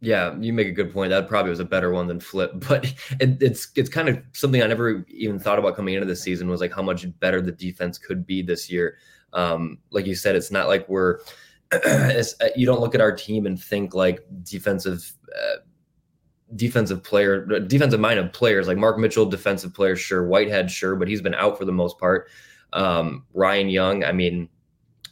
Yeah, 0.00 0.36
you 0.38 0.52
make 0.52 0.68
a 0.68 0.72
good 0.72 0.92
point. 0.92 1.10
That 1.10 1.28
probably 1.28 1.50
was 1.50 1.60
a 1.60 1.64
better 1.64 1.90
one 1.90 2.06
than 2.06 2.20
Flip, 2.20 2.52
but 2.68 2.84
it, 3.20 3.42
it's 3.42 3.72
it's 3.74 3.90
kind 3.90 4.08
of 4.08 4.22
something 4.32 4.62
I 4.62 4.66
never 4.68 5.04
even 5.08 5.40
thought 5.40 5.58
about 5.58 5.74
coming 5.74 5.94
into 5.94 6.06
the 6.06 6.16
season 6.16 6.48
was 6.48 6.60
like 6.60 6.72
how 6.72 6.82
much 6.82 7.06
better 7.18 7.40
the 7.40 7.52
defense 7.52 7.98
could 7.98 8.24
be 8.24 8.42
this 8.42 8.70
year. 8.70 8.98
Um, 9.32 9.78
like 9.90 10.06
you 10.06 10.14
said, 10.14 10.36
it's 10.36 10.50
not 10.50 10.68
like 10.68 10.88
we're 10.88 11.20
you 12.56 12.66
don't 12.66 12.80
look 12.80 12.94
at 12.94 13.00
our 13.00 13.12
team 13.14 13.46
and 13.46 13.60
think 13.60 13.94
like 13.94 14.20
defensive. 14.42 15.12
Uh, 15.34 15.56
defensive 16.54 17.02
player, 17.02 17.46
defensive 17.60 17.98
minded 17.98 18.30
players 18.34 18.68
like 18.68 18.76
Mark 18.76 18.98
Mitchell, 18.98 19.24
defensive 19.24 19.72
player, 19.72 19.96
sure. 19.96 20.26
Whitehead, 20.26 20.70
sure, 20.70 20.96
but 20.96 21.08
he's 21.08 21.22
been 21.22 21.34
out 21.34 21.56
for 21.56 21.64
the 21.64 21.72
most 21.72 21.98
part. 21.98 22.28
Um, 22.74 23.24
Ryan 23.32 23.70
Young, 23.70 24.04
I 24.04 24.12
mean, 24.12 24.50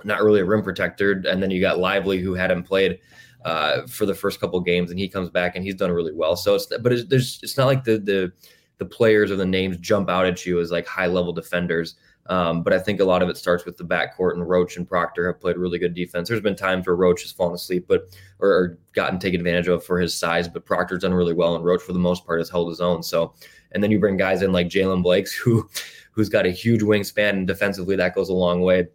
not 0.05 0.23
really 0.23 0.41
a 0.41 0.45
rim 0.45 0.63
protector. 0.63 1.23
And 1.27 1.43
then 1.43 1.51
you 1.51 1.61
got 1.61 1.79
Lively, 1.79 2.19
who 2.19 2.35
hadn't 2.35 2.65
played 2.65 2.99
uh, 3.45 3.87
for 3.87 4.07
the 4.07 4.15
first 4.15 4.41
couple 4.41 4.61
games, 4.61 4.91
and 4.91 4.99
he 4.99 5.09
comes 5.09 5.31
back 5.31 5.57
and 5.57 5.65
he's 5.65 5.75
done 5.75 5.91
really 5.91 6.13
well. 6.13 6.37
So 6.37 6.55
it's 6.55 6.67
but 6.67 6.93
it's, 6.93 7.09
there's 7.09 7.41
it's 7.43 7.57
not 7.57 7.67
like 7.67 7.85
the 7.85 7.99
the 7.99 8.33
the 8.81 8.87
players 8.87 9.31
or 9.31 9.37
the 9.37 9.47
names 9.47 9.77
jump 9.77 10.09
out 10.09 10.27
at 10.27 10.45
you 10.47 10.59
as 10.59 10.73
like 10.73 10.87
high 10.87 11.07
level 11.07 11.35
defenders. 11.35 11.97
Um, 12.27 12.63
but 12.63 12.73
I 12.73 12.79
think 12.79 13.01
a 13.01 13.05
lot 13.05 13.23
of 13.23 13.29
it 13.29 13.37
starts 13.37 13.65
with 13.65 13.77
the 13.77 13.85
backcourt, 13.85 14.33
and 14.33 14.49
Roach 14.49 14.77
and 14.77 14.89
Proctor 14.89 15.27
have 15.27 15.41
played 15.41 15.57
really 15.57 15.79
good 15.79 15.95
defense. 15.95 16.29
There's 16.29 16.41
been 16.41 16.57
times 16.57 16.87
where 16.87 16.97
Roach 16.97 17.23
has 17.23 17.33
fallen 17.33 17.55
asleep, 17.55 17.85
but 17.89 18.09
or, 18.39 18.49
or 18.49 18.79
gotten 18.95 19.19
taken 19.19 19.41
advantage 19.41 19.69
of 19.69 19.85
for 19.85 20.01
his 20.01 20.15
size, 20.15 20.49
but 20.49 20.65
Proctor's 20.65 21.03
done 21.03 21.13
really 21.13 21.35
well, 21.35 21.57
and 21.57 21.65
Roach 21.65 21.83
for 21.83 21.93
the 21.93 21.99
most 21.99 22.25
part 22.25 22.41
has 22.41 22.49
held 22.49 22.69
his 22.69 22.81
own. 22.81 23.03
So, 23.03 23.35
and 23.73 23.83
then 23.83 23.91
you 23.91 23.99
bring 23.99 24.17
guys 24.17 24.43
in 24.43 24.53
like 24.53 24.69
Jaylen 24.69 25.03
Blakes, 25.03 25.33
who 25.45 25.69
who's 26.13 26.31
got 26.31 26.47
a 26.47 26.51
huge 26.51 26.81
wingspan, 26.81 27.31
and 27.31 27.47
defensively 27.47 27.97
that 27.97 28.15
goes 28.15 28.31
a 28.31 28.35
long 28.35 28.63
way. 28.63 28.89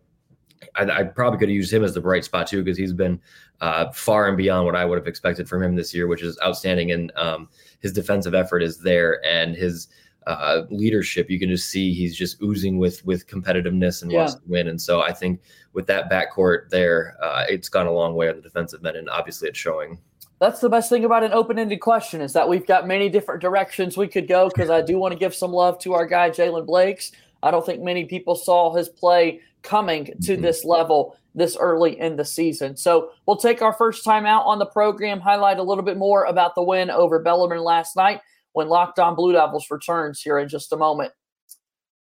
I, 0.76 0.84
I, 0.84 1.04
probably 1.04 1.38
could 1.38 1.50
have 1.50 1.56
used 1.56 1.72
him 1.72 1.84
as 1.84 1.94
the 1.94 2.02
bright 2.02 2.26
spot 2.26 2.48
too 2.48 2.64
because 2.64 2.78
he's 2.78 2.94
been 2.94 3.20
uh, 3.62 3.92
far 3.92 4.28
and 4.28 4.38
beyond 4.38 4.66
what 4.66 4.76
I 4.76 4.86
would 4.86 4.98
have 4.98 5.08
expected 5.08 5.48
from 5.48 5.62
him 5.62 5.76
this 5.76 5.94
year, 5.94 6.08
which 6.08 6.24
is 6.24 6.40
outstanding. 6.44 6.92
And 6.92 7.12
um, 7.16 7.50
his 7.86 7.94
defensive 7.94 8.34
effort 8.34 8.64
is 8.64 8.80
there, 8.80 9.24
and 9.24 9.56
his 9.56 9.88
uh, 10.26 10.64
leadership 10.72 11.30
you 11.30 11.38
can 11.38 11.50
just 11.50 11.70
see 11.70 11.94
he's 11.94 12.16
just 12.16 12.42
oozing 12.42 12.80
with 12.80 13.06
with 13.06 13.28
competitiveness 13.28 14.02
and 14.02 14.12
yeah. 14.12 14.18
wants 14.18 14.34
to 14.34 14.42
win. 14.48 14.68
And 14.68 14.82
so 14.82 15.02
I 15.02 15.14
think 15.14 15.40
with 15.74 15.86
that 15.86 16.10
backcourt 16.10 16.72
there, 16.72 17.16
uh, 17.22 17.46
it's 17.48 17.70
gone 17.70 17.86
a 17.86 17.92
long 17.92 18.16
way 18.16 18.28
on 18.28 18.36
the 18.38 18.42
defensive 18.42 18.84
end, 18.84 18.98
and 18.98 19.08
obviously 19.08 19.48
it's 19.50 19.60
showing. 19.60 20.00
That's 20.40 20.62
the 20.62 20.70
best 20.70 20.90
thing 20.90 21.06
about 21.06 21.24
an 21.24 21.32
open-ended 21.32 21.80
question 21.80 22.22
is 22.22 22.34
that 22.34 22.50
we've 22.50 22.66
got 22.66 22.88
many 22.88 23.08
different 23.08 23.40
directions 23.40 23.96
we 23.96 24.08
could 24.08 24.28
go. 24.28 24.50
Because 24.50 24.72
I 24.72 24.82
do 24.82 24.98
want 24.98 25.14
to 25.14 25.20
give 25.20 25.36
some 25.36 25.52
love 25.52 25.78
to 25.82 25.94
our 25.94 26.08
guy 26.08 26.32
Jaylen 26.32 26.66
Blakes. 26.66 27.12
I 27.44 27.52
don't 27.52 27.64
think 27.64 27.84
many 27.84 28.06
people 28.06 28.36
saw 28.36 28.74
his 28.74 28.90
play 28.90 29.42
coming 29.66 30.06
to 30.06 30.12
mm-hmm. 30.34 30.42
this 30.42 30.64
level 30.64 31.18
this 31.34 31.58
early 31.58 32.00
in 32.00 32.16
the 32.16 32.24
season. 32.24 32.78
So 32.78 33.12
we'll 33.26 33.36
take 33.36 33.62
our 33.62 33.74
first 33.74 34.06
time 34.06 34.26
out 34.26 34.46
on 34.46 34.60
the 34.60 34.66
program, 34.66 35.20
highlight 35.20 35.60
a 35.60 35.64
little 35.64 35.84
bit 35.84 35.98
more 35.98 36.24
about 36.24 36.56
the 36.56 36.64
win 36.64 36.90
over 36.90 37.20
Bellarmine 37.20 37.64
last 37.64 37.98
night 37.98 38.22
when 38.54 38.70
Locked 38.70 39.00
On 39.00 39.16
Blue 39.16 39.34
Devils 39.34 39.70
returns 39.70 40.22
here 40.22 40.40
in 40.40 40.48
just 40.48 40.72
a 40.72 40.78
moment. 40.78 41.12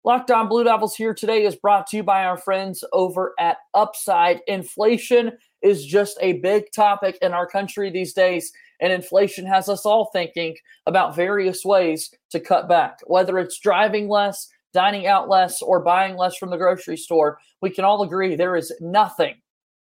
Locked 0.04 0.30
On 0.30 0.48
Blue 0.48 0.64
Devils 0.64 0.94
here 0.94 1.14
today 1.14 1.44
is 1.44 1.56
brought 1.56 1.86
to 1.88 1.96
you 1.96 2.02
by 2.02 2.24
our 2.24 2.36
friends 2.36 2.84
over 2.92 3.34
at 3.40 3.56
Upside. 3.72 4.40
Inflation 4.46 5.32
is 5.62 5.84
just 5.84 6.18
a 6.20 6.34
big 6.34 6.70
topic 6.72 7.18
in 7.22 7.32
our 7.32 7.46
country 7.46 7.90
these 7.90 8.12
days, 8.12 8.52
and 8.80 8.92
inflation 8.92 9.46
has 9.46 9.68
us 9.68 9.86
all 9.86 10.10
thinking 10.12 10.54
about 10.86 11.16
various 11.16 11.64
ways 11.64 12.14
to 12.30 12.38
cut 12.38 12.68
back, 12.68 12.98
whether 13.06 13.38
it's 13.38 13.58
driving 13.58 14.08
less, 14.08 14.48
dining 14.74 15.06
out 15.06 15.28
less, 15.28 15.62
or 15.62 15.80
buying 15.80 16.16
less 16.16 16.36
from 16.36 16.50
the 16.50 16.58
grocery 16.58 16.96
store, 16.96 17.38
we 17.62 17.70
can 17.70 17.84
all 17.84 18.02
agree 18.02 18.36
there 18.36 18.56
is 18.56 18.74
nothing, 18.80 19.36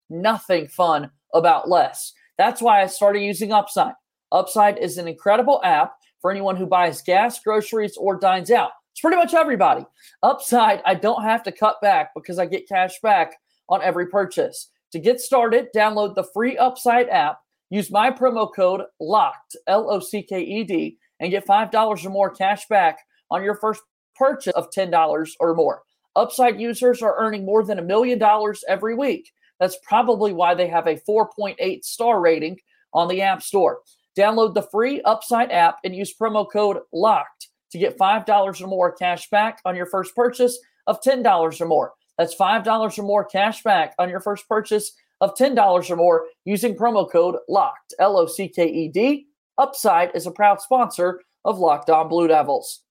nothing 0.09 0.67
fun 0.67 1.11
about 1.33 1.67
less. 1.67 2.13
That's 2.37 2.61
why 2.61 2.81
I 2.81 2.85
started 2.85 3.21
using 3.21 3.51
Upside. 3.51 3.93
Upside 4.31 4.77
is 4.77 4.97
an 4.97 5.07
incredible 5.07 5.61
app 5.63 5.93
for 6.21 6.31
anyone 6.31 6.55
who 6.55 6.65
buys 6.65 7.01
gas, 7.01 7.39
groceries, 7.39 7.97
or 7.97 8.17
dines 8.17 8.51
out. 8.51 8.71
It's 8.93 9.01
pretty 9.01 9.17
much 9.17 9.33
everybody. 9.33 9.85
Upside, 10.23 10.81
I 10.85 10.95
don't 10.95 11.23
have 11.23 11.43
to 11.43 11.51
cut 11.51 11.81
back 11.81 12.11
because 12.15 12.39
I 12.39 12.45
get 12.45 12.69
cash 12.69 12.93
back 13.01 13.33
on 13.67 13.81
every 13.81 14.07
purchase. 14.07 14.69
To 14.91 14.99
get 14.99 15.19
started, 15.19 15.67
download 15.75 16.15
the 16.15 16.27
free 16.33 16.57
Upside 16.57 17.09
app, 17.09 17.39
use 17.69 17.91
my 17.91 18.09
promo 18.09 18.47
code 18.53 18.83
LOCKED, 19.01 19.57
L 19.67 19.91
O 19.91 19.99
C 19.99 20.23
K 20.23 20.41
E 20.41 20.63
D, 20.63 20.97
and 21.19 21.31
get 21.31 21.45
$5 21.45 22.05
or 22.05 22.09
more 22.09 22.29
cash 22.29 22.67
back 22.67 22.99
on 23.31 23.43
your 23.43 23.55
first 23.55 23.81
purchase 24.15 24.53
of 24.53 24.69
$10 24.71 25.29
or 25.39 25.55
more. 25.55 25.81
Upside 26.15 26.59
users 26.59 27.01
are 27.01 27.17
earning 27.17 27.45
more 27.45 27.63
than 27.63 27.79
a 27.79 27.83
million 27.83 28.17
dollars 28.17 28.63
every 28.67 28.95
week. 28.95 29.31
That's 29.59 29.77
probably 29.83 30.33
why 30.33 30.53
they 30.53 30.67
have 30.67 30.87
a 30.87 30.99
4.8 31.07 31.83
star 31.83 32.19
rating 32.19 32.57
on 32.93 33.07
the 33.07 33.21
App 33.21 33.41
Store. 33.41 33.79
Download 34.17 34.53
the 34.53 34.67
free 34.71 35.01
Upside 35.01 35.51
app 35.51 35.77
and 35.83 35.95
use 35.95 36.13
promo 36.15 36.49
code 36.49 36.79
LOCKED 36.93 37.47
to 37.71 37.77
get 37.77 37.97
$5 37.97 38.61
or 38.61 38.67
more 38.67 38.93
cash 38.93 39.29
back 39.29 39.59
on 39.65 39.75
your 39.75 39.85
first 39.85 40.15
purchase 40.15 40.57
of 40.87 41.01
$10 41.01 41.61
or 41.61 41.65
more. 41.65 41.93
That's 42.17 42.35
$5 42.35 42.97
or 42.97 43.03
more 43.03 43.25
cash 43.25 43.61
back 43.63 43.93
on 43.99 44.09
your 44.09 44.21
first 44.21 44.47
purchase 44.47 44.93
of 45.19 45.35
$10 45.35 45.89
or 45.89 45.95
more 45.97 46.25
using 46.45 46.75
promo 46.75 47.09
code 47.09 47.35
LOCKED, 47.49 47.95
L 47.99 48.17
O 48.17 48.25
C 48.25 48.47
K 48.47 48.65
E 48.65 48.87
D. 48.87 49.27
Upside 49.57 50.15
is 50.15 50.25
a 50.25 50.31
proud 50.31 50.61
sponsor 50.61 51.21
of 51.43 51.59
Locked 51.59 51.89
On 51.89 52.07
Blue 52.07 52.27
Devils. 52.27 52.84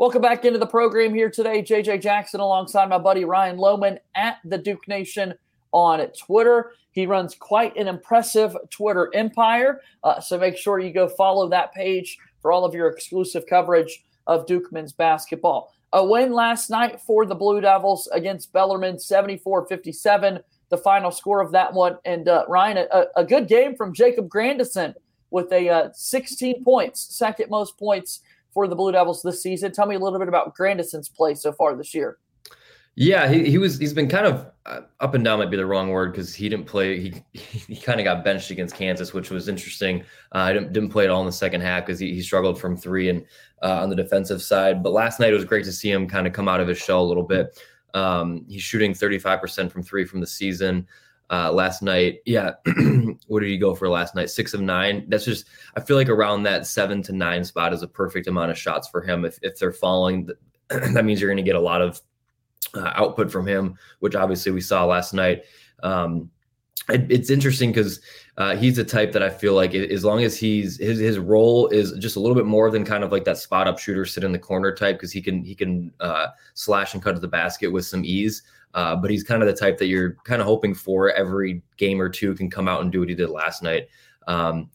Welcome 0.00 0.22
back 0.22 0.46
into 0.46 0.58
the 0.58 0.66
program 0.66 1.14
here 1.14 1.28
today. 1.28 1.62
JJ 1.62 2.00
Jackson 2.00 2.40
alongside 2.40 2.88
my 2.88 2.96
buddy 2.96 3.26
Ryan 3.26 3.58
Lohman 3.58 3.98
at 4.14 4.38
the 4.46 4.56
Duke 4.56 4.88
Nation 4.88 5.34
on 5.72 6.00
Twitter. 6.18 6.72
He 6.92 7.06
runs 7.06 7.34
quite 7.34 7.76
an 7.76 7.86
impressive 7.86 8.56
Twitter 8.70 9.10
empire. 9.12 9.82
Uh, 10.02 10.18
so 10.18 10.38
make 10.38 10.56
sure 10.56 10.78
you 10.78 10.90
go 10.90 11.06
follow 11.06 11.50
that 11.50 11.74
page 11.74 12.16
for 12.40 12.50
all 12.50 12.64
of 12.64 12.72
your 12.72 12.88
exclusive 12.88 13.44
coverage 13.46 14.02
of 14.26 14.46
Duke 14.46 14.72
men's 14.72 14.94
basketball. 14.94 15.70
A 15.92 16.02
win 16.02 16.32
last 16.32 16.70
night 16.70 16.98
for 17.02 17.26
the 17.26 17.34
Blue 17.34 17.60
Devils 17.60 18.08
against 18.14 18.54
Bellarmine, 18.54 18.98
74 18.98 19.66
57, 19.66 20.40
the 20.70 20.78
final 20.78 21.10
score 21.10 21.42
of 21.42 21.52
that 21.52 21.74
one. 21.74 21.98
And 22.06 22.26
uh, 22.26 22.46
Ryan, 22.48 22.86
a, 22.90 23.04
a, 23.16 23.24
good 23.26 23.48
game 23.48 23.76
from 23.76 23.92
Jacob 23.92 24.30
Grandison 24.30 24.94
with 25.30 25.52
a 25.52 25.68
uh, 25.68 25.88
16 25.92 26.64
points, 26.64 27.02
second 27.14 27.50
most 27.50 27.78
points 27.78 28.20
for 28.52 28.66
the 28.68 28.76
Blue 28.76 28.92
Devils 28.92 29.22
this 29.22 29.42
season. 29.42 29.72
Tell 29.72 29.86
me 29.86 29.94
a 29.94 29.98
little 29.98 30.18
bit 30.18 30.28
about 30.28 30.54
Grandison's 30.54 31.08
play 31.08 31.34
so 31.34 31.52
far 31.52 31.76
this 31.76 31.94
year. 31.94 32.18
Yeah, 32.96 33.28
he, 33.28 33.48
he 33.48 33.58
was 33.58 33.78
he's 33.78 33.94
been 33.94 34.08
kind 34.08 34.26
of 34.26 34.50
uh, 34.66 34.80
up 34.98 35.14
and 35.14 35.24
down 35.24 35.38
might 35.38 35.50
be 35.50 35.56
the 35.56 35.64
wrong 35.64 35.90
word 35.90 36.12
because 36.12 36.34
he 36.34 36.48
didn't 36.48 36.66
play 36.66 37.00
he 37.00 37.14
he 37.32 37.76
kind 37.76 38.00
of 38.00 38.04
got 38.04 38.24
benched 38.24 38.50
against 38.50 38.74
Kansas, 38.74 39.14
which 39.14 39.30
was 39.30 39.48
interesting. 39.48 40.00
Uh, 40.34 40.38
I 40.38 40.52
didn't, 40.52 40.72
didn't 40.72 40.90
play 40.90 41.04
at 41.04 41.10
all 41.10 41.20
in 41.20 41.26
the 41.26 41.32
second 41.32 41.60
half 41.60 41.86
because 41.86 41.98
he, 41.98 42.12
he 42.14 42.20
struggled 42.20 42.60
from 42.60 42.76
three 42.76 43.08
and 43.08 43.24
uh, 43.62 43.80
on 43.82 43.90
the 43.90 43.96
defensive 43.96 44.42
side. 44.42 44.82
But 44.82 44.92
last 44.92 45.20
night 45.20 45.30
it 45.30 45.36
was 45.36 45.44
great 45.44 45.64
to 45.64 45.72
see 45.72 45.90
him 45.90 46.08
kind 46.08 46.26
of 46.26 46.32
come 46.32 46.48
out 46.48 46.60
of 46.60 46.68
his 46.68 46.78
shell 46.78 47.02
a 47.02 47.06
little 47.06 47.22
bit. 47.22 47.58
Um, 47.94 48.44
he's 48.48 48.62
shooting 48.62 48.92
35% 48.92 49.70
from 49.70 49.82
three 49.82 50.04
from 50.04 50.20
the 50.20 50.26
season. 50.26 50.86
Uh, 51.30 51.52
last 51.52 51.80
night, 51.80 52.18
yeah, 52.26 52.54
what 53.28 53.40
did 53.40 53.48
he 53.48 53.56
go 53.56 53.72
for 53.72 53.88
last 53.88 54.16
night? 54.16 54.30
Six 54.30 54.52
of 54.52 54.60
nine. 54.60 55.06
That's 55.08 55.24
just 55.24 55.46
I 55.76 55.80
feel 55.80 55.96
like 55.96 56.08
around 56.08 56.42
that 56.42 56.66
seven 56.66 57.02
to 57.02 57.12
nine 57.12 57.44
spot 57.44 57.72
is 57.72 57.82
a 57.82 57.88
perfect 57.88 58.26
amount 58.26 58.50
of 58.50 58.58
shots 58.58 58.88
for 58.88 59.00
him. 59.00 59.24
If 59.24 59.38
if 59.42 59.56
they're 59.56 59.72
falling, 59.72 60.28
that 60.68 61.04
means 61.04 61.20
you're 61.20 61.30
going 61.30 61.36
to 61.36 61.48
get 61.48 61.54
a 61.54 61.60
lot 61.60 61.82
of 61.82 62.00
uh, 62.74 62.92
output 62.94 63.30
from 63.30 63.46
him, 63.46 63.76
which 64.00 64.14
obviously 64.14 64.52
we 64.52 64.60
saw 64.60 64.84
last 64.84 65.14
night. 65.14 65.44
Um, 65.82 66.30
it, 66.88 67.06
it's 67.10 67.30
interesting 67.30 67.70
because 67.70 68.00
uh, 68.36 68.56
he's 68.56 68.78
a 68.78 68.84
type 68.84 69.12
that 69.12 69.22
I 69.22 69.30
feel 69.30 69.54
like 69.54 69.74
as 69.74 70.04
long 70.04 70.22
as 70.22 70.36
he's 70.36 70.78
his 70.78 70.98
his 70.98 71.18
role 71.18 71.68
is 71.68 71.92
just 71.92 72.16
a 72.16 72.20
little 72.20 72.34
bit 72.34 72.46
more 72.46 72.70
than 72.70 72.84
kind 72.84 73.04
of 73.04 73.12
like 73.12 73.24
that 73.24 73.38
spot 73.38 73.68
up 73.68 73.78
shooter, 73.78 74.04
sit 74.04 74.24
in 74.24 74.32
the 74.32 74.38
corner 74.38 74.74
type 74.74 74.96
because 74.96 75.12
he 75.12 75.22
can 75.22 75.44
he 75.44 75.54
can 75.54 75.92
uh, 76.00 76.28
slash 76.54 76.94
and 76.94 77.02
cut 77.02 77.14
to 77.14 77.20
the 77.20 77.28
basket 77.28 77.68
with 77.68 77.84
some 77.84 78.04
ease. 78.04 78.42
Uh, 78.74 78.96
but 78.96 79.10
he's 79.10 79.24
kind 79.24 79.42
of 79.42 79.48
the 79.48 79.54
type 79.54 79.78
that 79.78 79.86
you're 79.86 80.14
kind 80.24 80.40
of 80.40 80.46
hoping 80.46 80.74
for 80.74 81.10
every 81.10 81.62
game 81.76 82.00
or 82.00 82.08
two 82.08 82.34
can 82.34 82.48
come 82.48 82.68
out 82.68 82.82
and 82.82 82.92
do 82.92 83.00
what 83.00 83.08
he 83.08 83.14
did 83.14 83.30
last 83.30 83.62
night. 83.62 83.88
Um, 84.26 84.70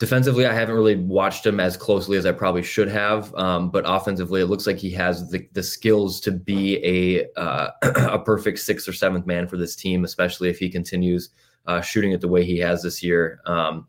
Defensively, 0.00 0.46
I 0.46 0.54
haven't 0.54 0.74
really 0.74 0.96
watched 0.96 1.44
him 1.44 1.60
as 1.60 1.76
closely 1.76 2.16
as 2.16 2.24
I 2.24 2.32
probably 2.32 2.62
should 2.62 2.88
have. 2.88 3.34
Um, 3.34 3.68
but 3.70 3.84
offensively, 3.86 4.40
it 4.40 4.46
looks 4.46 4.66
like 4.66 4.78
he 4.78 4.90
has 4.92 5.28
the, 5.28 5.46
the 5.52 5.62
skills 5.62 6.20
to 6.22 6.30
be 6.30 6.78
a 6.82 7.26
uh, 7.38 7.68
a 7.82 8.18
perfect 8.18 8.60
sixth 8.60 8.88
or 8.88 8.94
seventh 8.94 9.26
man 9.26 9.46
for 9.46 9.58
this 9.58 9.76
team, 9.76 10.04
especially 10.04 10.48
if 10.48 10.58
he 10.58 10.70
continues 10.70 11.28
uh, 11.66 11.82
shooting 11.82 12.12
it 12.12 12.22
the 12.22 12.28
way 12.28 12.42
he 12.42 12.56
has 12.56 12.82
this 12.82 13.02
year. 13.02 13.42
Um, 13.44 13.88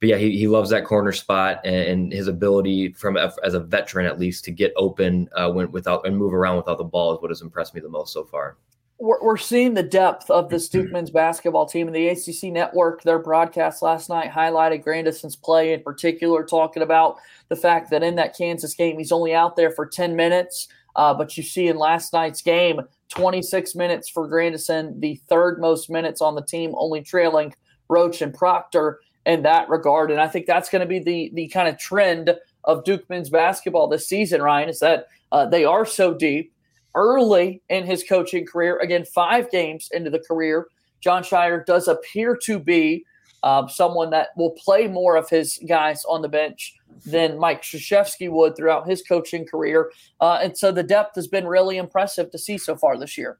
but 0.00 0.08
yeah, 0.08 0.16
he, 0.16 0.36
he 0.36 0.48
loves 0.48 0.70
that 0.70 0.84
corner 0.84 1.12
spot 1.12 1.60
and, 1.64 1.74
and 1.74 2.12
his 2.12 2.28
ability 2.28 2.92
from 2.92 3.16
as 3.16 3.54
a 3.54 3.60
veteran 3.60 4.06
at 4.06 4.18
least 4.18 4.44
to 4.44 4.50
get 4.50 4.72
open 4.76 5.28
uh, 5.36 5.50
when 5.50 5.70
without 5.72 6.06
and 6.06 6.16
move 6.16 6.34
around 6.34 6.56
without 6.56 6.78
the 6.78 6.84
ball 6.84 7.14
is 7.14 7.22
what 7.22 7.30
has 7.30 7.42
impressed 7.42 7.74
me 7.74 7.80
the 7.80 7.88
most 7.88 8.12
so 8.12 8.24
far 8.24 8.56
we're, 8.98 9.22
we're 9.22 9.36
seeing 9.36 9.74
the 9.74 9.82
depth 9.82 10.30
of 10.30 10.48
the 10.48 10.58
Duke 10.70 10.90
men's 10.90 11.10
basketball 11.10 11.66
team 11.66 11.88
and 11.88 11.96
the 11.96 12.08
ACC 12.08 12.52
network. 12.52 13.02
Their 13.02 13.18
broadcast 13.18 13.82
last 13.82 14.08
night 14.08 14.30
highlighted 14.30 14.82
Grandison's 14.82 15.36
play 15.36 15.72
in 15.72 15.82
particular, 15.82 16.44
talking 16.44 16.82
about 16.82 17.16
the 17.48 17.56
fact 17.56 17.90
that 17.90 18.02
in 18.02 18.14
that 18.16 18.36
Kansas 18.36 18.74
game, 18.74 18.98
he's 18.98 19.12
only 19.12 19.34
out 19.34 19.56
there 19.56 19.70
for 19.70 19.86
10 19.86 20.14
minutes. 20.14 20.68
Uh, 20.96 21.12
but 21.12 21.36
you 21.36 21.42
see 21.42 21.68
in 21.68 21.76
last 21.76 22.12
night's 22.12 22.40
game, 22.40 22.80
26 23.08 23.74
minutes 23.74 24.08
for 24.08 24.28
Grandison, 24.28 24.98
the 25.00 25.16
third 25.28 25.60
most 25.60 25.90
minutes 25.90 26.20
on 26.20 26.36
the 26.36 26.42
team, 26.42 26.72
only 26.76 27.02
trailing 27.02 27.52
Roach 27.88 28.22
and 28.22 28.32
Proctor 28.32 29.00
in 29.26 29.42
that 29.42 29.68
regard. 29.68 30.10
And 30.10 30.20
I 30.20 30.28
think 30.28 30.46
that's 30.46 30.68
going 30.68 30.80
to 30.80 30.86
be 30.86 30.98
the 30.98 31.30
the 31.34 31.48
kind 31.48 31.68
of 31.68 31.78
trend 31.78 32.34
of 32.64 32.84
Duke 32.84 33.08
men's 33.08 33.30
basketball 33.30 33.88
this 33.88 34.08
season, 34.08 34.42
Ryan, 34.42 34.68
is 34.68 34.80
that 34.80 35.06
uh, 35.32 35.46
they 35.46 35.64
are 35.64 35.84
so 35.84 36.14
deep 36.14 36.52
early 36.94 37.62
in 37.68 37.84
his 37.84 38.04
coaching 38.04 38.46
career. 38.46 38.78
Again, 38.78 39.04
five 39.04 39.50
games 39.50 39.88
into 39.92 40.10
the 40.10 40.20
career, 40.20 40.68
Jon 41.00 41.22
Scheyer 41.22 41.64
does 41.64 41.88
appear 41.88 42.36
to 42.44 42.58
be 42.58 43.04
uh, 43.42 43.66
someone 43.66 44.10
that 44.10 44.28
will 44.36 44.52
play 44.52 44.88
more 44.88 45.16
of 45.16 45.28
his 45.28 45.58
guys 45.68 46.04
on 46.08 46.22
the 46.22 46.28
bench 46.28 46.74
than 47.04 47.38
Mike 47.38 47.62
Krzyzewski 47.62 48.30
would 48.30 48.56
throughout 48.56 48.88
his 48.88 49.02
coaching 49.02 49.44
career. 49.44 49.90
Uh, 50.20 50.38
and 50.42 50.56
so 50.56 50.72
the 50.72 50.82
depth 50.82 51.14
has 51.16 51.26
been 51.26 51.46
really 51.46 51.76
impressive 51.76 52.30
to 52.30 52.38
see 52.38 52.56
so 52.56 52.74
far 52.74 52.96
this 52.96 53.18
year. 53.18 53.38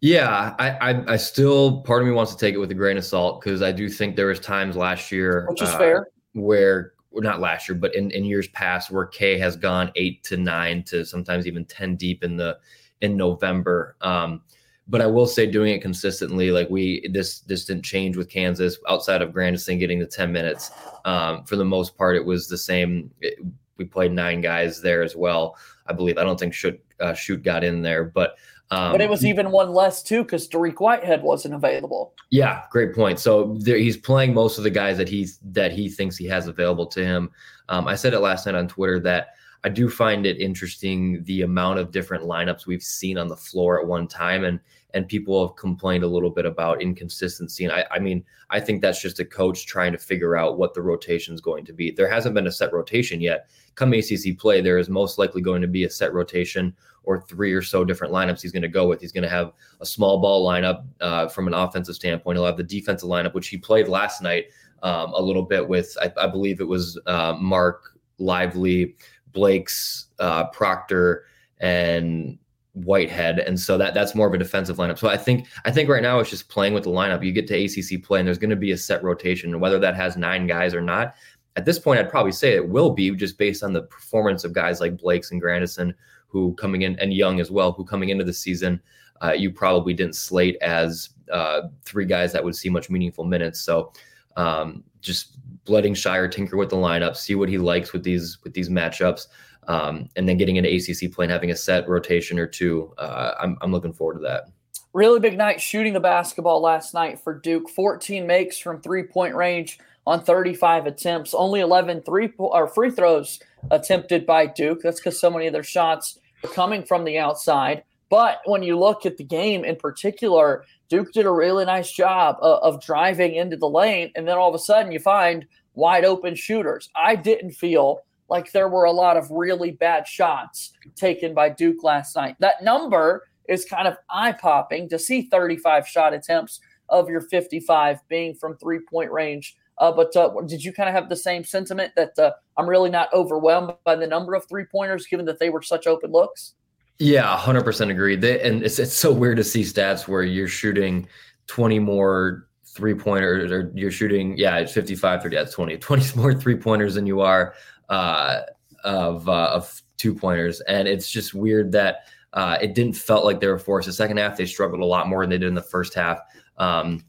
Yeah, 0.00 0.54
I, 0.58 0.70
I, 0.70 1.12
I 1.12 1.16
still 1.16 1.82
part 1.82 2.00
of 2.00 2.08
me 2.08 2.14
wants 2.14 2.34
to 2.34 2.38
take 2.38 2.54
it 2.54 2.58
with 2.58 2.70
a 2.70 2.74
grain 2.74 2.96
of 2.96 3.04
salt 3.04 3.40
because 3.40 3.60
I 3.60 3.70
do 3.70 3.88
think 3.88 4.16
there 4.16 4.26
was 4.26 4.40
times 4.40 4.76
last 4.76 5.12
year, 5.12 5.46
which 5.50 5.62
is 5.62 5.68
uh, 5.68 5.78
fair, 5.78 6.08
where 6.32 6.92
not 7.12 7.40
last 7.40 7.68
year, 7.68 7.76
but 7.76 7.94
in, 7.94 8.10
in 8.12 8.24
years 8.24 8.48
past 8.48 8.90
where 8.90 9.06
K 9.06 9.38
has 9.38 9.56
gone 9.56 9.90
eight 9.96 10.22
to 10.24 10.36
nine 10.36 10.82
to 10.84 11.04
sometimes 11.04 11.46
even 11.46 11.64
10 11.64 11.96
deep 11.96 12.24
in 12.24 12.36
the 12.36 12.58
in 13.02 13.16
November. 13.16 13.96
Um, 14.00 14.42
but 14.88 15.00
I 15.00 15.06
will 15.06 15.26
say 15.26 15.46
doing 15.46 15.74
it 15.74 15.82
consistently, 15.82 16.50
like 16.50 16.68
we 16.70 17.08
this 17.12 17.40
this 17.40 17.64
didn't 17.66 17.84
change 17.84 18.16
with 18.16 18.28
Kansas 18.28 18.78
outside 18.88 19.22
of 19.22 19.32
Grandison 19.32 19.78
getting 19.78 19.98
the 19.98 20.06
10 20.06 20.32
minutes. 20.32 20.70
Um, 21.04 21.44
for 21.44 21.56
the 21.56 21.64
most 21.64 21.96
part, 21.96 22.16
it 22.16 22.24
was 22.24 22.48
the 22.48 22.58
same. 22.58 23.10
It, 23.20 23.38
we 23.76 23.84
played 23.84 24.12
nine 24.12 24.40
guys 24.40 24.80
there 24.80 25.02
as 25.02 25.14
well. 25.14 25.56
I 25.86 25.92
believe. 25.92 26.18
I 26.18 26.22
don't 26.22 26.38
think 26.38 26.54
Schutt 26.54 26.78
uh, 27.00 27.12
Schutt 27.12 27.42
got 27.42 27.64
in 27.64 27.82
there, 27.82 28.04
but 28.04 28.36
um, 28.70 28.92
but 28.92 29.00
it 29.00 29.10
was 29.10 29.24
even 29.24 29.50
one 29.50 29.72
less 29.72 30.02
too 30.02 30.22
because 30.22 30.48
Dariq 30.48 30.80
Whitehead 30.80 31.22
wasn't 31.22 31.54
available. 31.54 32.14
Yeah, 32.30 32.62
great 32.70 32.94
point. 32.94 33.18
So 33.18 33.56
there, 33.58 33.76
he's 33.76 33.96
playing 33.96 34.32
most 34.32 34.58
of 34.58 34.64
the 34.64 34.70
guys 34.70 34.96
that 34.98 35.08
he's 35.08 35.38
that 35.50 35.72
he 35.72 35.88
thinks 35.88 36.16
he 36.16 36.26
has 36.26 36.46
available 36.46 36.86
to 36.86 37.04
him. 37.04 37.30
Um, 37.68 37.88
I 37.88 37.96
said 37.96 38.14
it 38.14 38.20
last 38.20 38.46
night 38.46 38.54
on 38.54 38.68
Twitter 38.68 39.00
that 39.00 39.34
I 39.64 39.68
do 39.68 39.90
find 39.90 40.24
it 40.24 40.40
interesting 40.40 41.22
the 41.24 41.42
amount 41.42 41.80
of 41.80 41.90
different 41.90 42.24
lineups 42.24 42.66
we've 42.66 42.82
seen 42.82 43.18
on 43.18 43.28
the 43.28 43.36
floor 43.36 43.80
at 43.80 43.86
one 43.86 44.06
time, 44.06 44.44
and 44.44 44.60
and 44.94 45.06
people 45.06 45.46
have 45.46 45.56
complained 45.56 46.04
a 46.04 46.08
little 46.08 46.30
bit 46.30 46.46
about 46.46 46.82
inconsistency. 46.82 47.64
And 47.64 47.72
I, 47.72 47.86
I 47.90 47.98
mean, 47.98 48.24
I 48.50 48.60
think 48.60 48.80
that's 48.80 49.00
just 49.00 49.20
a 49.20 49.24
coach 49.24 49.66
trying 49.66 49.92
to 49.92 49.98
figure 49.98 50.36
out 50.36 50.58
what 50.58 50.74
the 50.74 50.82
rotation 50.82 51.34
is 51.34 51.40
going 51.40 51.64
to 51.66 51.72
be. 51.72 51.90
There 51.90 52.10
hasn't 52.10 52.34
been 52.34 52.46
a 52.46 52.52
set 52.52 52.72
rotation 52.72 53.20
yet. 53.20 53.50
Come 53.74 53.92
ACC 53.92 54.38
play, 54.38 54.60
there 54.60 54.78
is 54.78 54.88
most 54.88 55.18
likely 55.18 55.42
going 55.42 55.62
to 55.62 55.68
be 55.68 55.84
a 55.84 55.90
set 55.90 56.12
rotation 56.12 56.74
or 57.04 57.22
three 57.22 57.52
or 57.52 57.62
so 57.62 57.84
different 57.84 58.12
lineups 58.12 58.42
he's 58.42 58.52
going 58.52 58.62
to 58.62 58.68
go 58.68 58.86
with. 58.86 59.00
He's 59.00 59.12
going 59.12 59.22
to 59.22 59.28
have 59.28 59.52
a 59.80 59.86
small 59.86 60.20
ball 60.20 60.46
lineup 60.46 60.84
uh, 61.00 61.28
from 61.28 61.46
an 61.46 61.54
offensive 61.54 61.94
standpoint. 61.94 62.36
He'll 62.36 62.46
have 62.46 62.56
the 62.56 62.62
defensive 62.62 63.08
lineup, 63.08 63.34
which 63.34 63.48
he 63.48 63.56
played 63.56 63.88
last 63.88 64.20
night 64.22 64.46
um, 64.82 65.12
a 65.14 65.20
little 65.20 65.42
bit 65.42 65.66
with, 65.66 65.96
I, 66.00 66.12
I 66.16 66.26
believe 66.26 66.60
it 66.60 66.68
was 66.68 66.98
uh, 67.06 67.36
Mark 67.38 67.96
Lively, 68.18 68.96
Blakes 69.32 70.06
uh, 70.18 70.46
Proctor, 70.48 71.24
and 71.58 72.38
Whitehead, 72.84 73.38
and 73.40 73.58
so 73.58 73.78
that 73.78 73.94
that's 73.94 74.14
more 74.14 74.26
of 74.26 74.34
a 74.34 74.38
defensive 74.38 74.76
lineup. 74.76 74.98
So 74.98 75.08
I 75.08 75.16
think 75.16 75.46
I 75.64 75.70
think 75.70 75.88
right 75.88 76.02
now 76.02 76.18
it's 76.20 76.30
just 76.30 76.48
playing 76.48 76.74
with 76.74 76.84
the 76.84 76.90
lineup. 76.90 77.24
You 77.24 77.32
get 77.32 77.46
to 77.48 77.64
ACC 77.64 78.02
play, 78.02 78.20
and 78.20 78.26
there's 78.26 78.38
going 78.38 78.50
to 78.50 78.56
be 78.56 78.72
a 78.72 78.76
set 78.76 79.02
rotation, 79.02 79.58
whether 79.60 79.78
that 79.78 79.94
has 79.96 80.16
nine 80.16 80.46
guys 80.46 80.74
or 80.74 80.80
not. 80.80 81.14
At 81.56 81.64
this 81.64 81.78
point, 81.78 81.98
I'd 81.98 82.10
probably 82.10 82.32
say 82.32 82.54
it 82.54 82.68
will 82.68 82.90
be 82.90 83.10
just 83.10 83.36
based 83.36 83.62
on 83.62 83.72
the 83.72 83.82
performance 83.82 84.44
of 84.44 84.52
guys 84.52 84.80
like 84.80 84.96
Blakes 84.96 85.30
and 85.32 85.40
Grandison, 85.40 85.94
who 86.28 86.54
coming 86.54 86.82
in 86.82 86.98
and 87.00 87.12
Young 87.12 87.40
as 87.40 87.50
well, 87.50 87.72
who 87.72 87.84
coming 87.84 88.10
into 88.10 88.24
the 88.24 88.32
season, 88.32 88.80
uh, 89.22 89.32
you 89.32 89.50
probably 89.50 89.92
didn't 89.92 90.14
slate 90.14 90.56
as 90.62 91.10
uh, 91.32 91.62
three 91.84 92.06
guys 92.06 92.32
that 92.32 92.42
would 92.42 92.56
see 92.56 92.68
much 92.68 92.88
meaningful 92.88 93.24
minutes. 93.24 93.60
So 93.60 93.92
um, 94.36 94.84
just 95.00 95.38
letting 95.68 95.94
Scheyer 95.94 96.30
tinker 96.30 96.56
with 96.56 96.70
the 96.70 96.76
lineup, 96.76 97.16
see 97.16 97.34
what 97.34 97.48
he 97.48 97.58
likes 97.58 97.92
with 97.92 98.02
these 98.02 98.38
with 98.44 98.54
these 98.54 98.68
matchups 98.68 99.26
um, 99.68 100.08
and 100.16 100.28
then 100.28 100.36
getting 100.36 100.56
into 100.56 100.68
ACC 100.68 101.12
play 101.12 101.24
and 101.24 101.32
having 101.32 101.50
a 101.50 101.56
set 101.56 101.88
rotation 101.88 102.38
or 102.38 102.46
two. 102.46 102.92
Uh, 102.98 103.34
I'm, 103.40 103.56
I'm 103.60 103.72
looking 103.72 103.92
forward 103.92 104.14
to 104.14 104.20
that. 104.20 104.44
Really 104.92 105.20
big 105.20 105.38
night 105.38 105.60
shooting 105.60 105.92
the 105.92 106.00
basketball 106.00 106.60
last 106.60 106.94
night 106.94 107.20
for 107.20 107.38
Duke. 107.38 107.70
14 107.70 108.26
makes 108.26 108.58
from 108.58 108.80
three 108.80 109.04
point 109.04 109.34
range 109.34 109.78
on 110.06 110.24
35 110.24 110.86
attempts. 110.86 111.34
Only 111.34 111.60
11 111.60 112.02
three 112.02 112.28
po- 112.28 112.50
or 112.52 112.66
free 112.66 112.90
throws 112.90 113.38
attempted 113.70 114.26
by 114.26 114.46
Duke. 114.46 114.80
That's 114.82 114.98
because 114.98 115.20
so 115.20 115.30
many 115.30 115.46
of 115.46 115.52
their 115.52 115.62
shots 115.62 116.18
are 116.42 116.50
coming 116.50 116.82
from 116.82 117.04
the 117.04 117.18
outside. 117.18 117.84
But 118.08 118.40
when 118.46 118.64
you 118.64 118.76
look 118.76 119.06
at 119.06 119.16
the 119.16 119.24
game 119.24 119.64
in 119.64 119.76
particular, 119.76 120.64
Duke 120.90 121.12
did 121.12 121.24
a 121.24 121.30
really 121.30 121.64
nice 121.64 121.90
job 121.90 122.36
of, 122.42 122.74
of 122.74 122.82
driving 122.84 123.36
into 123.36 123.56
the 123.56 123.68
lane. 123.68 124.10
And 124.16 124.28
then 124.28 124.36
all 124.36 124.48
of 124.48 124.54
a 124.54 124.58
sudden 124.58 124.92
you 124.92 124.98
find 124.98 125.46
wide 125.74 126.04
open 126.04 126.34
shooters. 126.34 126.90
I 126.96 127.14
didn't 127.16 127.52
feel 127.52 128.00
like 128.28 128.52
there 128.52 128.68
were 128.68 128.84
a 128.84 128.92
lot 128.92 129.16
of 129.16 129.30
really 129.30 129.70
bad 129.70 130.06
shots 130.06 130.72
taken 130.96 131.32
by 131.32 131.48
Duke 131.48 131.82
last 131.84 132.16
night. 132.16 132.36
That 132.40 132.62
number 132.62 133.28
is 133.48 133.64
kind 133.64 133.88
of 133.88 133.96
eye 134.10 134.32
popping 134.32 134.88
to 134.88 134.98
see 134.98 135.22
35 135.22 135.86
shot 135.86 136.12
attempts 136.12 136.60
of 136.88 137.08
your 137.08 137.20
55 137.20 137.98
being 138.08 138.34
from 138.34 138.56
three 138.56 138.80
point 138.80 139.12
range. 139.12 139.56
Uh, 139.78 139.92
but 139.92 140.14
uh, 140.16 140.30
did 140.46 140.62
you 140.62 140.72
kind 140.72 140.88
of 140.88 140.94
have 140.94 141.08
the 141.08 141.16
same 141.16 141.42
sentiment 141.42 141.92
that 141.96 142.18
uh, 142.18 142.32
I'm 142.56 142.68
really 142.68 142.90
not 142.90 143.12
overwhelmed 143.14 143.72
by 143.84 143.94
the 143.94 144.06
number 144.06 144.34
of 144.34 144.46
three 144.48 144.64
pointers 144.64 145.06
given 145.06 145.24
that 145.26 145.38
they 145.38 145.50
were 145.50 145.62
such 145.62 145.86
open 145.86 146.10
looks? 146.10 146.54
Yeah, 147.00 147.34
100% 147.34 147.90
agree. 147.90 148.14
They, 148.14 148.42
and 148.42 148.62
it's, 148.62 148.78
it's 148.78 148.94
so 148.94 149.10
weird 149.10 149.38
to 149.38 149.44
see 149.44 149.62
stats 149.62 150.06
where 150.06 150.22
you're 150.22 150.46
shooting 150.46 151.08
20 151.46 151.78
more 151.78 152.46
three 152.66 152.94
pointers 152.94 153.50
or 153.50 153.72
you're 153.74 153.90
shooting, 153.90 154.36
yeah, 154.36 154.58
it's 154.58 154.74
55, 154.74 155.22
30, 155.22 155.34
that's 155.34 155.54
20, 155.54 155.76
20 155.78 156.18
more 156.18 156.34
three 156.34 156.56
pointers 156.56 156.94
than 156.94 157.06
you 157.06 157.22
are 157.22 157.54
uh, 157.88 158.40
of, 158.84 159.26
uh, 159.30 159.50
of 159.50 159.82
two 159.96 160.14
pointers. 160.14 160.60
And 160.62 160.86
it's 160.86 161.10
just 161.10 161.32
weird 161.32 161.72
that 161.72 162.06
uh, 162.34 162.58
it 162.60 162.74
didn't 162.74 162.92
felt 162.92 163.24
like 163.24 163.40
they 163.40 163.48
were 163.48 163.58
forced. 163.58 163.86
The 163.86 163.94
second 163.94 164.18
half, 164.18 164.36
they 164.36 164.44
struggled 164.44 164.82
a 164.82 164.86
lot 164.86 165.08
more 165.08 165.22
than 165.22 165.30
they 165.30 165.38
did 165.38 165.48
in 165.48 165.54
the 165.54 165.62
first 165.62 165.94
half. 165.94 166.20
Um, 166.58 167.02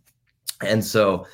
and 0.61 0.83
so 0.83 1.27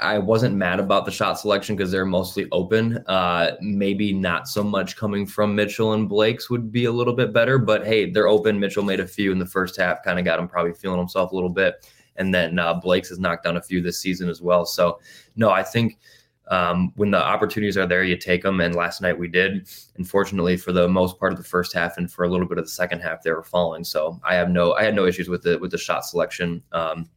I 0.00 0.18
wasn't 0.18 0.54
mad 0.54 0.80
about 0.80 1.04
the 1.04 1.10
shot 1.10 1.38
selection 1.38 1.76
because 1.76 1.90
they're 1.90 2.06
mostly 2.06 2.46
open. 2.50 2.98
Uh, 3.06 3.52
maybe 3.60 4.12
not 4.12 4.48
so 4.48 4.62
much 4.62 4.96
coming 4.96 5.26
from 5.26 5.54
Mitchell 5.54 5.92
and 5.92 6.08
Blakes 6.08 6.48
would 6.48 6.72
be 6.72 6.86
a 6.86 6.92
little 6.92 7.12
bit 7.12 7.32
better, 7.32 7.58
but 7.58 7.86
hey, 7.86 8.10
they're 8.10 8.28
open. 8.28 8.58
Mitchell 8.58 8.82
made 8.82 9.00
a 9.00 9.06
few 9.06 9.32
in 9.32 9.38
the 9.38 9.46
first 9.46 9.76
half, 9.76 10.02
kind 10.02 10.18
of 10.18 10.24
got 10.24 10.38
him 10.38 10.48
probably 10.48 10.72
feeling 10.72 10.98
himself 10.98 11.32
a 11.32 11.34
little 11.34 11.50
bit. 11.50 11.86
And 12.16 12.34
then 12.34 12.58
uh, 12.58 12.74
Blakes 12.74 13.10
has 13.10 13.18
knocked 13.18 13.44
down 13.44 13.58
a 13.58 13.62
few 13.62 13.82
this 13.82 14.00
season 14.00 14.30
as 14.30 14.40
well. 14.40 14.64
So, 14.64 14.98
no, 15.36 15.50
I 15.50 15.62
think 15.62 15.98
um, 16.48 16.92
when 16.96 17.10
the 17.10 17.22
opportunities 17.22 17.76
are 17.76 17.86
there, 17.86 18.04
you 18.04 18.16
take 18.16 18.42
them. 18.42 18.60
And 18.62 18.74
last 18.74 19.02
night 19.02 19.18
we 19.18 19.28
did. 19.28 19.68
Unfortunately, 19.98 20.56
for 20.56 20.72
the 20.72 20.88
most 20.88 21.18
part 21.18 21.32
of 21.32 21.38
the 21.38 21.44
first 21.44 21.74
half 21.74 21.98
and 21.98 22.10
for 22.10 22.24
a 22.24 22.28
little 22.28 22.46
bit 22.46 22.56
of 22.56 22.64
the 22.64 22.70
second 22.70 23.00
half, 23.00 23.22
they 23.22 23.32
were 23.32 23.42
falling. 23.42 23.84
So 23.84 24.18
I 24.24 24.36
have 24.36 24.48
no, 24.48 24.72
I 24.72 24.84
had 24.84 24.94
no 24.94 25.04
issues 25.04 25.28
with 25.28 25.42
the 25.42 25.58
with 25.58 25.72
the 25.72 25.78
shot 25.78 26.06
selection. 26.06 26.62
Um, 26.72 27.10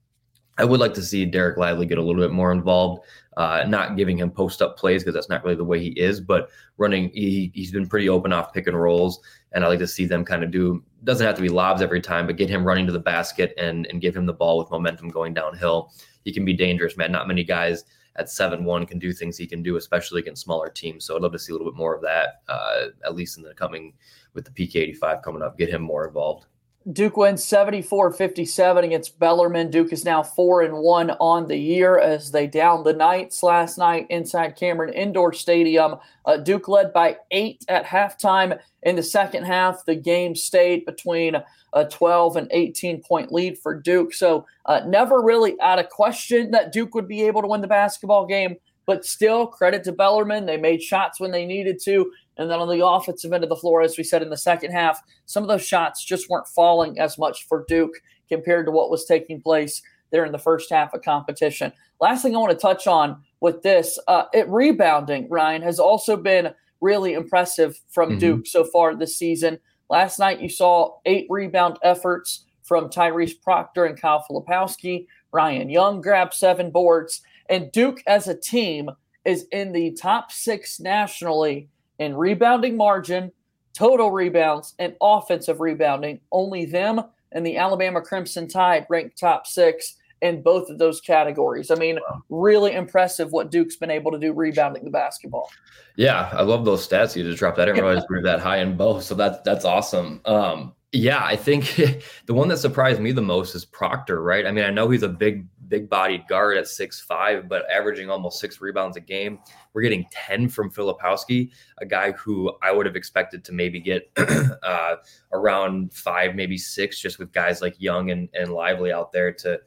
I 0.60 0.66
would 0.66 0.82
like 0.82 0.94
to 0.96 1.02
see 1.02 1.26
Dereck 1.26 1.56
Lively 1.56 1.86
get 1.86 1.98
a 1.98 2.04
little 2.04 2.22
bit 2.22 2.32
more 2.32 2.52
involved. 2.52 3.06
Uh, 3.38 3.64
not 3.66 3.96
giving 3.96 4.18
him 4.18 4.30
post 4.30 4.62
up 4.62 4.78
plays 4.78 5.02
because 5.02 5.14
that's 5.14 5.30
not 5.30 5.42
really 5.46 5.56
the 5.56 5.64
way 5.64 5.80
he 5.80 5.92
is, 5.92 6.20
but 6.20 6.50
running, 6.78 7.10
he, 7.14 7.50
he's 7.56 7.72
been 7.72 7.88
pretty 7.88 8.10
open 8.10 8.34
off 8.34 8.52
pick 8.52 8.68
and 8.68 8.80
rolls. 8.80 9.22
And 9.54 9.64
I 9.64 9.70
like 9.70 9.80
to 9.80 9.88
see 9.88 10.06
them 10.06 10.26
kind 10.26 10.44
of 10.44 10.52
do, 10.52 10.84
doesn't 11.06 11.26
have 11.26 11.38
to 11.38 11.42
be 11.42 11.48
lobs 11.48 11.82
every 11.82 12.02
time, 12.02 12.28
but 12.28 12.36
get 12.36 12.50
him 12.50 12.66
running 12.66 12.86
to 12.88 12.92
the 12.92 13.00
basket 13.00 13.54
and, 13.58 13.88
and 13.88 14.02
give 14.02 14.14
him 14.14 14.26
the 14.26 14.34
ball 14.34 14.58
with 14.58 14.70
momentum 14.70 15.08
going 15.08 15.34
downhill. 15.34 15.94
He 16.26 16.34
can 16.34 16.44
be 16.44 16.54
dangerous, 16.54 16.98
man. 16.98 17.14
Not 17.14 17.30
many 17.30 17.46
guys 17.46 17.86
at 18.18 18.30
7 18.30 18.66
1 18.66 18.86
can 18.86 19.00
do 19.00 19.14
things 19.14 19.38
he 19.38 19.48
can 19.48 19.64
do, 19.64 19.78
especially 19.78 20.20
against 20.20 20.44
smaller 20.44 20.70
teams. 20.70 21.06
So 21.06 21.16
I'd 21.16 21.22
love 21.22 21.32
to 21.32 21.40
see 21.40 21.54
a 21.54 21.56
little 21.56 21.72
bit 21.72 21.78
more 21.78 21.96
of 21.96 22.02
that, 22.02 22.42
uh, 22.50 22.88
at 23.06 23.16
least 23.16 23.38
in 23.38 23.44
the 23.44 23.54
coming 23.54 23.94
with 24.34 24.44
the 24.44 24.52
PK 24.52 24.82
85 24.82 25.22
coming 25.22 25.42
up, 25.42 25.58
get 25.58 25.70
him 25.70 25.82
more 25.82 26.06
involved. 26.06 26.46
Duke 26.92 27.18
wins 27.18 27.46
74-57 27.46 28.84
against 28.84 29.20
Bellarmine. 29.20 29.70
Duke 29.70 29.94
is 29.94 30.06
now 30.06 30.24
4 30.24 30.64
and 30.64 30.78
1 30.78 31.12
on 31.20 31.48
the 31.48 31.58
year 31.58 32.00
as 32.00 32.32
they 32.32 32.48
downed 32.48 32.86
the 32.86 32.94
Knights 32.94 33.44
last 33.44 33.78
night 33.78 34.08
inside 34.10 34.56
Cameron 34.56 34.94
Indoor 34.94 35.32
Stadium. 35.34 35.98
Uh, 36.26 36.38
Duke 36.38 36.68
led 36.68 36.92
by 36.92 37.18
8 37.30 37.64
at 37.68 37.86
halftime. 37.86 38.60
In 38.82 38.96
the 38.96 39.04
second 39.04 39.44
half, 39.44 39.86
the 39.86 39.94
game 39.96 40.36
stayed 40.36 40.86
between 40.86 41.36
a 41.74 41.86
12 41.86 42.38
and 42.38 42.48
18 42.50 43.04
point 43.04 43.32
lead 43.32 43.60
for 43.60 43.76
Duke. 43.76 44.14
So, 44.14 44.48
uh, 44.66 44.82
never 44.88 45.22
really 45.22 45.60
out 45.62 45.78
of 45.78 45.90
question 45.90 46.50
that 46.52 46.72
Duke 46.72 46.96
would 46.96 47.08
be 47.08 47.22
able 47.24 47.42
to 47.42 47.48
win 47.48 47.62
the 47.62 47.68
basketball 47.68 48.26
game, 48.26 48.56
but 48.90 49.06
still, 49.06 49.46
credit 49.46 49.84
to 49.84 49.92
Bellarmine. 49.92 50.48
They 50.48 50.58
made 50.58 50.82
shots 50.82 51.20
when 51.20 51.30
they 51.30 51.46
needed 51.46 51.80
to. 51.84 52.12
And 52.38 52.50
then 52.50 52.58
on 52.58 52.68
the 52.68 52.84
offensive 52.84 53.32
end 53.32 53.44
of 53.44 53.50
the 53.52 53.56
floor, 53.56 53.84
as 53.84 54.00
we 54.00 54.04
said 54.04 54.24
in 54.24 54.32
the 54.32 54.36
second 54.36 54.72
half, 54.72 55.00
some 55.28 55.44
of 55.44 55.48
those 55.48 55.64
shots 55.64 56.04
just 56.04 56.28
weren't 56.28 56.48
falling 56.48 56.98
as 56.98 57.16
much 57.16 57.46
for 57.46 57.66
Duke 57.68 58.02
compared 58.30 58.66
to 58.66 58.72
what 58.72 58.90
was 58.90 59.06
taking 59.06 59.44
place 59.44 59.84
there 60.10 60.26
in 60.26 60.32
the 60.32 60.40
first 60.40 60.72
half 60.72 60.92
of 60.96 61.04
competition. 61.04 61.72
Last 62.02 62.24
thing 62.24 62.36
I 62.36 62.40
want 62.40 62.52
to 62.52 62.58
touch 62.58 62.88
on 62.88 63.22
with 63.42 63.62
this, 63.62 64.00
uh, 64.08 64.24
it 64.34 64.50
rebounding, 64.50 65.30
Ryan, 65.30 65.62
has 65.62 65.80
also 65.80 66.18
been 66.18 66.52
really 66.82 67.14
impressive 67.14 67.80
from 67.90 68.10
mm-hmm. 68.10 68.20
Duke 68.20 68.48
so 68.48 68.64
far 68.64 68.96
this 68.96 69.16
season. 69.16 69.60
Last 69.92 70.18
night, 70.18 70.42
you 70.42 70.50
saw 70.50 70.98
eight 71.06 71.28
rebound 71.30 71.78
efforts 71.84 72.46
from 72.64 72.90
Tyrese 72.90 73.40
Proctor 73.40 73.86
and 73.86 74.02
Kyle 74.02 74.26
Filipowski. 74.28 75.06
Ryan 75.32 75.70
Young 75.70 76.02
grabbed 76.02 76.34
seven 76.34 76.72
boards. 76.72 77.22
And 77.50 77.72
Duke 77.72 78.02
as 78.08 78.28
a 78.28 78.40
team 78.40 78.90
is 79.26 79.46
in 79.52 79.72
the 79.72 79.92
top 79.92 80.32
six 80.32 80.80
nationally 80.80 81.70
in 81.98 82.16
rebounding 82.16 82.78
margin, 82.78 83.32
total 83.74 84.12
rebounds, 84.12 84.76
and 84.80 84.96
offensive 85.02 85.60
rebounding. 85.60 86.22
Only 86.32 86.66
them 86.66 87.02
and 87.32 87.46
the 87.46 87.58
Alabama 87.58 88.02
Crimson 88.02 88.48
Tide 88.48 88.86
ranked 88.90 89.18
top 89.18 89.46
six 89.48 89.96
in 90.22 90.42
both 90.42 90.70
of 90.70 90.78
those 90.78 91.00
categories. 91.00 91.72
I 91.72 91.76
mean, 91.76 92.00
really 92.30 92.74
impressive 92.74 93.32
what 93.32 93.52
Duke's 93.52 93.78
been 93.78 93.92
able 93.92 94.12
to 94.12 94.20
do 94.20 94.34
rebounding 94.34 94.84
the 94.84 94.92
basketball. 94.92 95.50
Yeah, 95.96 96.30
I 96.34 96.42
love 96.42 96.66
those 96.66 96.88
stats 96.88 97.16
you 97.16 97.24
just 97.24 97.40
dropped. 97.40 97.60
I 97.60 97.66
didn't 97.66 97.84
realize 97.84 98.04
we 98.10 98.18
were 98.18 98.24
that 98.24 98.40
high 98.40 98.58
in 98.58 98.76
both, 98.76 99.04
so 99.04 99.16
that's 99.16 99.40
that's 99.44 99.66
awesome. 99.66 100.22
Um, 100.26 100.74
yeah, 100.92 101.24
I 101.24 101.36
think 101.36 101.76
the 102.26 102.34
one 102.34 102.48
that 102.50 102.58
surprised 102.58 103.00
me 103.00 103.12
the 103.12 103.22
most 103.22 103.56
is 103.56 103.66
Proctor. 103.66 104.22
Right? 104.22 104.46
I 104.46 104.52
mean, 104.52 104.66
I 104.66 104.72
know 104.72 104.90
he's 104.90 105.04
a 105.04 105.10
big 105.10 105.46
big 105.70 105.90
bodied 105.90 106.28
guard 106.28 106.58
at 106.58 106.68
six 106.68 107.00
five, 107.00 107.48
but 107.48 107.70
averaging 107.70 108.10
almost 108.10 108.40
six 108.40 108.60
rebounds 108.60 108.98
a 108.98 109.02
game. 109.02 109.40
We're 109.74 109.84
getting 109.84 110.06
10 110.12 110.50
from 110.50 110.72
Filipowski, 110.72 111.52
a 111.78 111.86
guy 111.86 112.12
who 112.14 112.52
I 112.62 112.72
would 112.72 112.86
have 112.86 112.96
expected 112.96 113.46
to 113.46 113.54
maybe 113.54 113.80
get 113.80 114.12
uh, 114.18 114.96
around 115.32 115.94
five, 115.94 116.36
maybe 116.36 116.58
six, 116.58 117.00
just 117.00 117.20
with 117.20 117.32
guys 117.32 117.62
like 117.62 117.80
Young 117.80 118.12
and, 118.12 118.28
and 118.34 118.52
Lively 118.52 118.92
out 118.92 119.12
there 119.12 119.32
to 119.34 119.60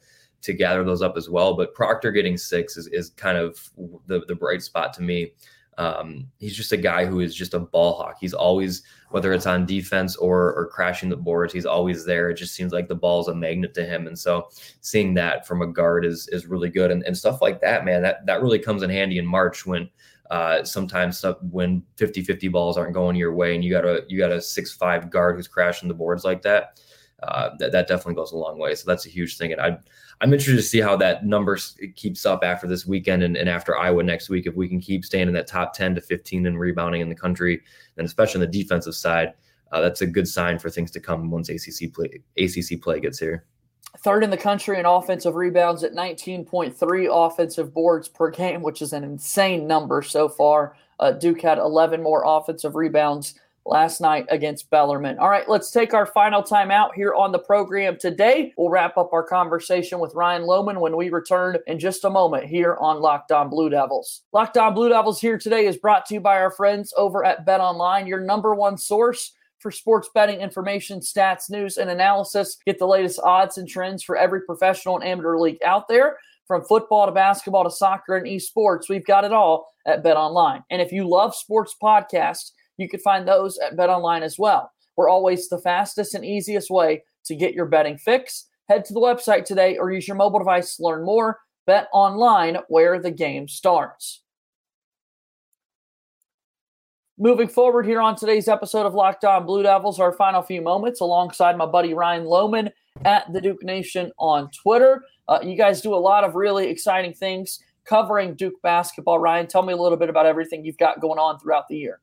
to 0.43 0.53
gather 0.53 0.83
those 0.83 1.01
up 1.01 1.15
as 1.17 1.29
well. 1.29 1.55
But 1.55 1.73
Proctor 1.73 2.11
getting 2.11 2.37
six 2.37 2.77
is, 2.77 2.87
is 2.87 3.11
kind 3.11 3.37
of 3.37 3.71
the, 4.07 4.23
the 4.27 4.35
bright 4.35 4.61
spot 4.61 4.93
to 4.93 5.01
me. 5.01 5.31
Um, 5.77 6.27
he's 6.39 6.55
just 6.55 6.71
a 6.71 6.77
guy 6.77 7.05
who 7.05 7.19
is 7.19 7.35
just 7.35 7.53
a 7.53 7.59
ball 7.59 7.93
hawk. 7.93 8.17
He's 8.19 8.33
always, 8.33 8.83
whether 9.09 9.33
it's 9.33 9.45
on 9.45 9.65
defense 9.65 10.15
or 10.15 10.53
or 10.53 10.67
crashing 10.67 11.09
the 11.09 11.17
boards, 11.17 11.53
he's 11.53 11.65
always 11.65 12.05
there. 12.05 12.29
It 12.29 12.35
just 12.35 12.55
seems 12.55 12.71
like 12.71 12.87
the 12.87 12.95
ball's 12.95 13.27
a 13.27 13.35
magnet 13.35 13.73
to 13.75 13.85
him. 13.85 14.07
And 14.07 14.17
so 14.17 14.49
seeing 14.81 15.13
that 15.15 15.47
from 15.47 15.61
a 15.61 15.67
guard 15.67 16.05
is 16.05 16.27
is 16.29 16.47
really 16.47 16.69
good. 16.69 16.91
And, 16.91 17.03
and 17.03 17.17
stuff 17.17 17.41
like 17.41 17.61
that, 17.61 17.85
man, 17.85 18.01
that 18.03 18.25
that 18.25 18.41
really 18.41 18.59
comes 18.59 18.83
in 18.83 18.89
handy 18.89 19.17
in 19.17 19.25
March 19.25 19.65
when 19.65 19.89
uh, 20.31 20.63
sometimes 20.63 21.17
stuff, 21.17 21.37
when 21.51 21.83
50-50 21.97 22.51
balls 22.51 22.77
aren't 22.77 22.93
going 22.93 23.15
your 23.15 23.33
way 23.33 23.53
and 23.53 23.63
you 23.63 23.71
got 23.71 23.85
a 23.85 24.03
you 24.07 24.17
got 24.17 24.31
a 24.31 24.41
six 24.41 24.73
five 24.73 25.09
guard 25.09 25.35
who's 25.35 25.47
crashing 25.47 25.87
the 25.87 25.93
boards 25.93 26.23
like 26.23 26.41
that. 26.41 26.79
Uh, 27.23 27.55
that, 27.57 27.71
that 27.71 27.87
definitely 27.87 28.15
goes 28.15 28.31
a 28.31 28.37
long 28.37 28.57
way. 28.57 28.75
So 28.75 28.83
that's 28.85 29.05
a 29.05 29.09
huge 29.09 29.37
thing. 29.37 29.51
And 29.51 29.61
I 29.61 29.77
I'm 30.21 30.31
interested 30.31 30.55
to 30.55 30.61
see 30.61 30.79
how 30.79 30.95
that 30.97 31.25
number 31.25 31.57
keeps 31.95 32.25
up 32.25 32.43
after 32.43 32.67
this 32.67 32.85
weekend 32.85 33.23
and, 33.23 33.35
and 33.35 33.49
after 33.49 33.77
Iowa 33.77 34.03
next 34.03 34.29
week. 34.29 34.45
If 34.45 34.55
we 34.55 34.67
can 34.67 34.79
keep 34.79 35.05
staying 35.05 35.27
in 35.27 35.33
that 35.33 35.47
top 35.47 35.73
10 35.73 35.95
to 35.95 36.01
15 36.01 36.45
and 36.45 36.59
rebounding 36.59 37.01
in 37.01 37.09
the 37.09 37.15
country, 37.15 37.61
and 37.97 38.05
especially 38.05 38.41
on 38.41 38.51
the 38.51 38.63
defensive 38.63 38.95
side, 38.95 39.33
uh, 39.71 39.81
that's 39.81 40.01
a 40.01 40.07
good 40.07 40.27
sign 40.27 40.59
for 40.59 40.69
things 40.69 40.91
to 40.91 40.99
come 40.99 41.31
once 41.31 41.49
ACC 41.49 41.93
play 41.93 42.21
ACC 42.37 42.81
play 42.81 42.99
gets 42.99 43.19
here. 43.19 43.45
Third 43.99 44.23
in 44.23 44.29
the 44.29 44.37
country 44.37 44.79
in 44.79 44.85
offensive 44.85 45.35
rebounds 45.35 45.83
at 45.83 45.93
19.3 45.93 47.07
offensive 47.11 47.73
boards 47.73 48.07
per 48.07 48.31
game, 48.31 48.61
which 48.61 48.81
is 48.81 48.91
an 48.91 49.03
insane 49.03 49.67
number 49.67 50.01
so 50.01 50.27
far. 50.27 50.75
Uh, 50.99 51.11
Duke 51.11 51.41
had 51.41 51.57
11 51.57 52.01
more 52.01 52.23
offensive 52.25 52.75
rebounds 52.75 53.35
last 53.65 54.01
night 54.01 54.25
against 54.29 54.69
Bellarmine. 54.69 55.19
All 55.19 55.29
right, 55.29 55.47
let's 55.47 55.71
take 55.71 55.93
our 55.93 56.05
final 56.05 56.43
time 56.43 56.71
out 56.71 56.93
here 56.95 57.13
on 57.13 57.31
the 57.31 57.39
program 57.39 57.97
today. 57.97 58.53
We'll 58.57 58.69
wrap 58.69 58.97
up 58.97 59.13
our 59.13 59.23
conversation 59.23 59.99
with 59.99 60.13
Ryan 60.15 60.43
Lohman 60.43 60.79
when 60.79 60.97
we 60.97 61.09
return 61.09 61.57
in 61.67 61.79
just 61.79 62.03
a 62.03 62.09
moment 62.09 62.45
here 62.45 62.77
on 62.79 63.01
Locked 63.01 63.31
On 63.31 63.49
Blue 63.49 63.69
Devils. 63.69 64.23
Locked 64.33 64.57
On 64.57 64.73
Blue 64.73 64.89
Devils 64.89 65.21
here 65.21 65.37
today 65.37 65.65
is 65.65 65.77
brought 65.77 66.05
to 66.07 66.15
you 66.15 66.19
by 66.19 66.37
our 66.39 66.51
friends 66.51 66.93
over 66.97 67.23
at 67.23 67.45
Bet 67.45 67.61
Online, 67.61 68.07
your 68.07 68.19
number 68.19 68.53
one 68.53 68.77
source 68.77 69.33
for 69.59 69.71
sports 69.71 70.09
betting 70.13 70.41
information, 70.41 70.99
stats, 70.99 71.49
news, 71.49 71.77
and 71.77 71.89
analysis. 71.89 72.57
Get 72.65 72.79
the 72.79 72.85
latest 72.85 73.21
odds 73.23 73.57
and 73.57 73.67
trends 73.67 74.03
for 74.03 74.17
every 74.17 74.41
professional 74.41 74.97
and 74.97 75.05
amateur 75.05 75.37
league 75.37 75.63
out 75.65 75.87
there. 75.87 76.17
From 76.45 76.65
football 76.65 77.05
to 77.05 77.13
basketball 77.13 77.63
to 77.63 77.71
soccer 77.71 78.17
and 78.17 78.27
esports, 78.27 78.89
we've 78.89 79.05
got 79.05 79.23
it 79.23 79.31
all 79.31 79.69
at 79.85 80.03
Bet 80.03 80.17
Online. 80.17 80.61
And 80.69 80.81
if 80.81 80.91
you 80.91 81.07
love 81.07 81.33
sports 81.33 81.73
podcasts, 81.81 82.51
you 82.77 82.89
can 82.89 82.99
find 82.99 83.27
those 83.27 83.57
at 83.59 83.77
Bet 83.77 83.89
Online 83.89 84.23
as 84.23 84.37
well. 84.39 84.71
We're 84.95 85.09
always 85.09 85.49
the 85.49 85.59
fastest 85.59 86.13
and 86.13 86.25
easiest 86.25 86.69
way 86.69 87.03
to 87.25 87.35
get 87.35 87.53
your 87.53 87.65
betting 87.65 87.97
fix. 87.97 88.47
Head 88.69 88.85
to 88.85 88.93
the 88.93 88.99
website 88.99 89.45
today 89.45 89.77
or 89.77 89.91
use 89.91 90.07
your 90.07 90.17
mobile 90.17 90.39
device 90.39 90.77
to 90.77 90.83
learn 90.83 91.03
more. 91.03 91.39
Bet 91.65 91.87
Online, 91.93 92.57
where 92.67 92.99
the 92.99 93.11
game 93.11 93.47
starts. 93.47 94.21
Moving 97.17 97.47
forward 97.47 97.85
here 97.85 98.01
on 98.01 98.15
today's 98.15 98.47
episode 98.47 98.85
of 98.85 98.95
Locked 98.95 99.23
On 99.23 99.45
Blue 99.45 99.63
Devils, 99.63 99.99
our 99.99 100.11
final 100.11 100.41
few 100.41 100.61
moments 100.61 100.99
alongside 100.99 101.57
my 101.57 101.65
buddy 101.65 101.93
Ryan 101.93 102.25
Lohman 102.25 102.71
at 103.05 103.31
the 103.31 103.39
Duke 103.39 103.63
Nation 103.63 104.11
on 104.17 104.49
Twitter. 104.51 105.03
Uh, 105.27 105.39
you 105.43 105.55
guys 105.55 105.81
do 105.81 105.93
a 105.93 105.95
lot 105.95 106.23
of 106.23 106.35
really 106.35 106.67
exciting 106.67 107.13
things 107.13 107.59
covering 107.85 108.33
Duke 108.35 108.59
basketball. 108.61 109.19
Ryan, 109.19 109.47
tell 109.47 109.61
me 109.61 109.73
a 109.73 109.77
little 109.77 109.97
bit 109.97 110.09
about 110.09 110.25
everything 110.25 110.65
you've 110.65 110.77
got 110.77 111.01
going 111.01 111.19
on 111.19 111.39
throughout 111.39 111.67
the 111.69 111.77
year. 111.77 111.99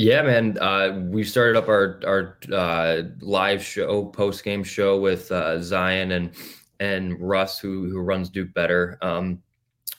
Yeah, 0.00 0.22
man. 0.22 0.56
Uh, 0.58 0.98
we 1.10 1.24
started 1.24 1.58
up 1.58 1.68
our 1.68 2.00
our 2.06 2.38
uh, 2.50 3.02
live 3.20 3.62
show, 3.62 4.06
post 4.06 4.42
game 4.42 4.64
show 4.64 4.98
with 4.98 5.30
uh, 5.30 5.60
Zion 5.60 6.12
and 6.12 6.32
and 6.80 7.20
Russ, 7.20 7.58
who 7.58 7.86
who 7.90 8.00
runs 8.00 8.30
Duke 8.30 8.54
Better. 8.54 8.96
Um, 9.02 9.42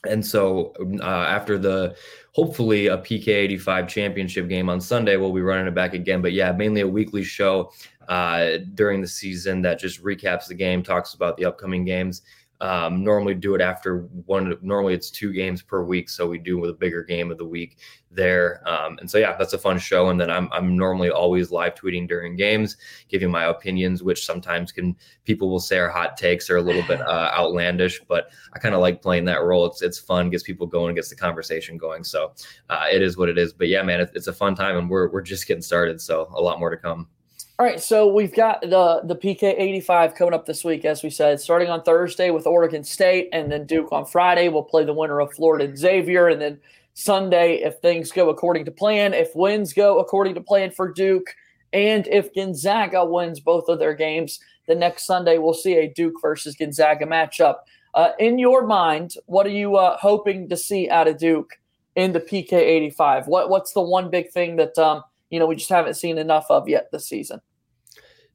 and 0.09 0.25
so 0.25 0.73
uh, 1.03 1.05
after 1.05 1.59
the 1.59 1.95
hopefully 2.31 2.87
a 2.87 2.97
PK 2.97 3.27
85 3.27 3.87
championship 3.87 4.49
game 4.49 4.69
on 4.69 4.81
Sunday, 4.81 5.17
we'll 5.17 5.33
be 5.33 5.41
running 5.41 5.67
it 5.67 5.75
back 5.75 5.93
again. 5.93 6.19
But 6.19 6.33
yeah, 6.33 6.51
mainly 6.51 6.81
a 6.81 6.87
weekly 6.87 7.23
show 7.23 7.71
uh, 8.07 8.57
during 8.73 9.01
the 9.01 9.07
season 9.07 9.61
that 9.61 9.77
just 9.77 10.03
recaps 10.03 10.47
the 10.47 10.55
game, 10.55 10.81
talks 10.81 11.13
about 11.13 11.37
the 11.37 11.45
upcoming 11.45 11.85
games. 11.85 12.23
Um, 12.61 13.03
normally 13.03 13.33
do 13.33 13.55
it 13.55 13.61
after 13.61 14.01
one. 14.27 14.55
Normally 14.61 14.93
it's 14.93 15.09
two 15.09 15.33
games 15.33 15.63
per 15.63 15.83
week, 15.83 16.09
so 16.09 16.27
we 16.27 16.37
do 16.37 16.59
with 16.59 16.69
a 16.69 16.73
bigger 16.73 17.03
game 17.03 17.31
of 17.31 17.39
the 17.39 17.45
week 17.45 17.79
there. 18.11 18.61
Um, 18.69 18.99
and 18.99 19.09
so 19.09 19.17
yeah, 19.17 19.35
that's 19.35 19.53
a 19.53 19.57
fun 19.57 19.79
show. 19.79 20.09
And 20.09 20.21
then 20.21 20.29
I'm 20.29 20.47
I'm 20.53 20.77
normally 20.77 21.09
always 21.09 21.49
live 21.49 21.73
tweeting 21.73 22.07
during 22.07 22.35
games, 22.35 22.77
giving 23.09 23.31
my 23.31 23.45
opinions, 23.45 24.03
which 24.03 24.25
sometimes 24.25 24.71
can 24.71 24.95
people 25.25 25.49
will 25.49 25.59
say 25.59 25.79
are 25.79 25.89
hot 25.89 26.17
takes 26.17 26.51
or 26.51 26.57
a 26.57 26.61
little 26.61 26.83
bit 26.83 27.01
uh, 27.01 27.31
outlandish, 27.35 27.99
but 28.07 28.29
I 28.53 28.59
kind 28.59 28.75
of 28.75 28.81
like 28.81 29.01
playing 29.01 29.25
that 29.25 29.41
role. 29.41 29.65
It's 29.65 29.81
it's 29.81 29.97
fun, 29.97 30.29
gets 30.29 30.43
people 30.43 30.67
going, 30.67 30.93
gets 30.93 31.09
the 31.09 31.15
conversation 31.15 31.77
going. 31.77 32.03
So 32.03 32.33
uh, 32.69 32.85
it 32.91 33.01
is 33.01 33.17
what 33.17 33.27
it 33.27 33.39
is. 33.39 33.53
But 33.53 33.69
yeah, 33.69 33.81
man, 33.81 34.01
it, 34.01 34.11
it's 34.13 34.27
a 34.27 34.33
fun 34.33 34.53
time, 34.53 34.77
and 34.77 34.87
we're 34.87 35.09
we're 35.09 35.21
just 35.21 35.47
getting 35.47 35.63
started. 35.63 35.99
So 35.99 36.31
a 36.35 36.41
lot 36.41 36.59
more 36.59 36.69
to 36.69 36.77
come. 36.77 37.07
All 37.61 37.67
right, 37.67 37.79
so 37.79 38.07
we've 38.07 38.33
got 38.33 38.61
the 38.61 39.01
the 39.03 39.15
PK 39.15 39.43
85 39.43 40.15
coming 40.15 40.33
up 40.33 40.47
this 40.47 40.63
week, 40.63 40.83
as 40.83 41.03
we 41.03 41.11
said, 41.11 41.39
starting 41.39 41.69
on 41.69 41.83
Thursday 41.83 42.31
with 42.31 42.47
Oregon 42.47 42.83
State, 42.83 43.29
and 43.31 43.51
then 43.51 43.67
Duke 43.67 43.91
on 43.91 44.03
Friday. 44.03 44.49
We'll 44.49 44.63
play 44.63 44.83
the 44.83 44.95
winner 44.95 45.21
of 45.21 45.31
Florida 45.31 45.65
and 45.65 45.77
Xavier, 45.77 46.27
and 46.27 46.41
then 46.41 46.59
Sunday, 46.95 47.57
if 47.57 47.77
things 47.77 48.11
go 48.11 48.29
according 48.31 48.65
to 48.65 48.71
plan, 48.71 49.13
if 49.13 49.35
wins 49.35 49.73
go 49.73 49.99
according 49.99 50.33
to 50.33 50.41
plan 50.41 50.71
for 50.71 50.91
Duke, 50.91 51.35
and 51.71 52.07
if 52.07 52.33
Gonzaga 52.33 53.05
wins 53.05 53.39
both 53.39 53.69
of 53.69 53.77
their 53.77 53.93
games, 53.93 54.39
the 54.67 54.73
next 54.73 55.05
Sunday 55.05 55.37
we'll 55.37 55.53
see 55.53 55.75
a 55.75 55.87
Duke 55.87 56.15
versus 56.19 56.55
Gonzaga 56.55 57.05
matchup. 57.05 57.57
Uh, 57.93 58.13
in 58.17 58.39
your 58.39 58.65
mind, 58.65 59.13
what 59.27 59.45
are 59.45 59.49
you 59.49 59.75
uh, 59.75 59.97
hoping 59.97 60.49
to 60.49 60.57
see 60.57 60.89
out 60.89 61.07
of 61.07 61.19
Duke 61.19 61.59
in 61.95 62.13
the 62.13 62.21
PK 62.21 62.53
85? 62.53 63.27
What 63.27 63.51
what's 63.51 63.73
the 63.73 63.83
one 63.83 64.09
big 64.09 64.31
thing 64.31 64.55
that 64.55 64.75
um, 64.79 65.03
you 65.29 65.37
know 65.37 65.45
we 65.45 65.55
just 65.55 65.69
haven't 65.69 65.93
seen 65.93 66.17
enough 66.17 66.47
of 66.49 66.67
yet 66.67 66.89
this 66.91 67.07
season? 67.07 67.39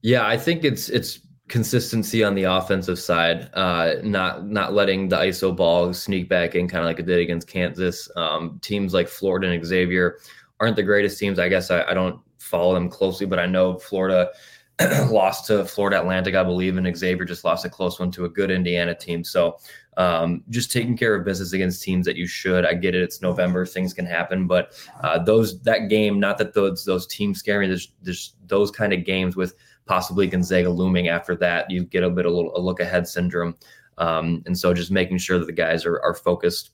Yeah, 0.06 0.24
I 0.24 0.36
think 0.36 0.62
it's 0.62 0.88
it's 0.88 1.18
consistency 1.48 2.22
on 2.22 2.36
the 2.36 2.44
offensive 2.44 2.96
side, 2.96 3.50
uh, 3.54 3.94
not 4.04 4.46
not 4.46 4.72
letting 4.72 5.08
the 5.08 5.16
ISO 5.16 5.54
ball 5.54 5.92
sneak 5.92 6.28
back 6.28 6.54
in, 6.54 6.68
kind 6.68 6.84
of 6.84 6.86
like 6.86 7.00
it 7.00 7.06
did 7.06 7.18
against 7.18 7.48
Kansas. 7.48 8.08
Um, 8.14 8.60
teams 8.62 8.94
like 8.94 9.08
Florida 9.08 9.48
and 9.48 9.66
Xavier 9.66 10.20
aren't 10.60 10.76
the 10.76 10.84
greatest 10.84 11.18
teams. 11.18 11.40
I 11.40 11.48
guess 11.48 11.72
I, 11.72 11.82
I 11.82 11.94
don't 11.94 12.20
follow 12.38 12.72
them 12.72 12.88
closely, 12.88 13.26
but 13.26 13.40
I 13.40 13.46
know 13.46 13.80
Florida 13.80 14.30
lost 15.10 15.48
to 15.48 15.64
Florida 15.64 15.98
Atlantic, 15.98 16.36
I 16.36 16.44
believe, 16.44 16.76
and 16.76 16.96
Xavier 16.96 17.24
just 17.24 17.42
lost 17.42 17.64
a 17.64 17.68
close 17.68 17.98
one 17.98 18.12
to 18.12 18.26
a 18.26 18.28
good 18.28 18.52
Indiana 18.52 18.94
team. 18.94 19.24
So 19.24 19.58
um, 19.96 20.42
just 20.50 20.70
taking 20.70 20.96
care 20.96 21.14
of 21.14 21.24
business 21.24 21.52
against 21.52 21.82
teams 21.82 22.06
that 22.06 22.16
you 22.16 22.26
should. 22.26 22.64
I 22.66 22.74
get 22.74 22.94
it; 22.94 23.02
it's 23.02 23.22
November, 23.22 23.64
things 23.64 23.94
can 23.94 24.06
happen, 24.06 24.46
but 24.46 24.72
uh, 25.02 25.18
those 25.18 25.60
that 25.62 25.88
game, 25.88 26.20
not 26.20 26.38
that 26.38 26.54
those 26.54 26.84
those 26.84 27.06
teams 27.06 27.38
scare 27.38 27.60
me. 27.60 27.66
There's 27.66 27.92
there's 28.02 28.34
those 28.46 28.70
kind 28.70 28.92
of 28.92 29.04
games 29.04 29.36
with 29.36 29.54
possibly 29.86 30.26
Gonzaga 30.26 30.68
looming 30.68 31.08
after 31.08 31.36
that. 31.36 31.70
You 31.70 31.84
get 31.84 32.02
a 32.02 32.10
bit 32.10 32.26
of 32.26 32.32
a 32.32 32.60
look 32.60 32.80
ahead 32.80 33.08
syndrome. 33.08 33.56
Um, 33.98 34.42
and 34.46 34.58
so 34.58 34.74
just 34.74 34.90
making 34.90 35.18
sure 35.18 35.38
that 35.38 35.46
the 35.46 35.52
guys 35.52 35.86
are, 35.86 36.00
are 36.02 36.14
focused 36.14 36.72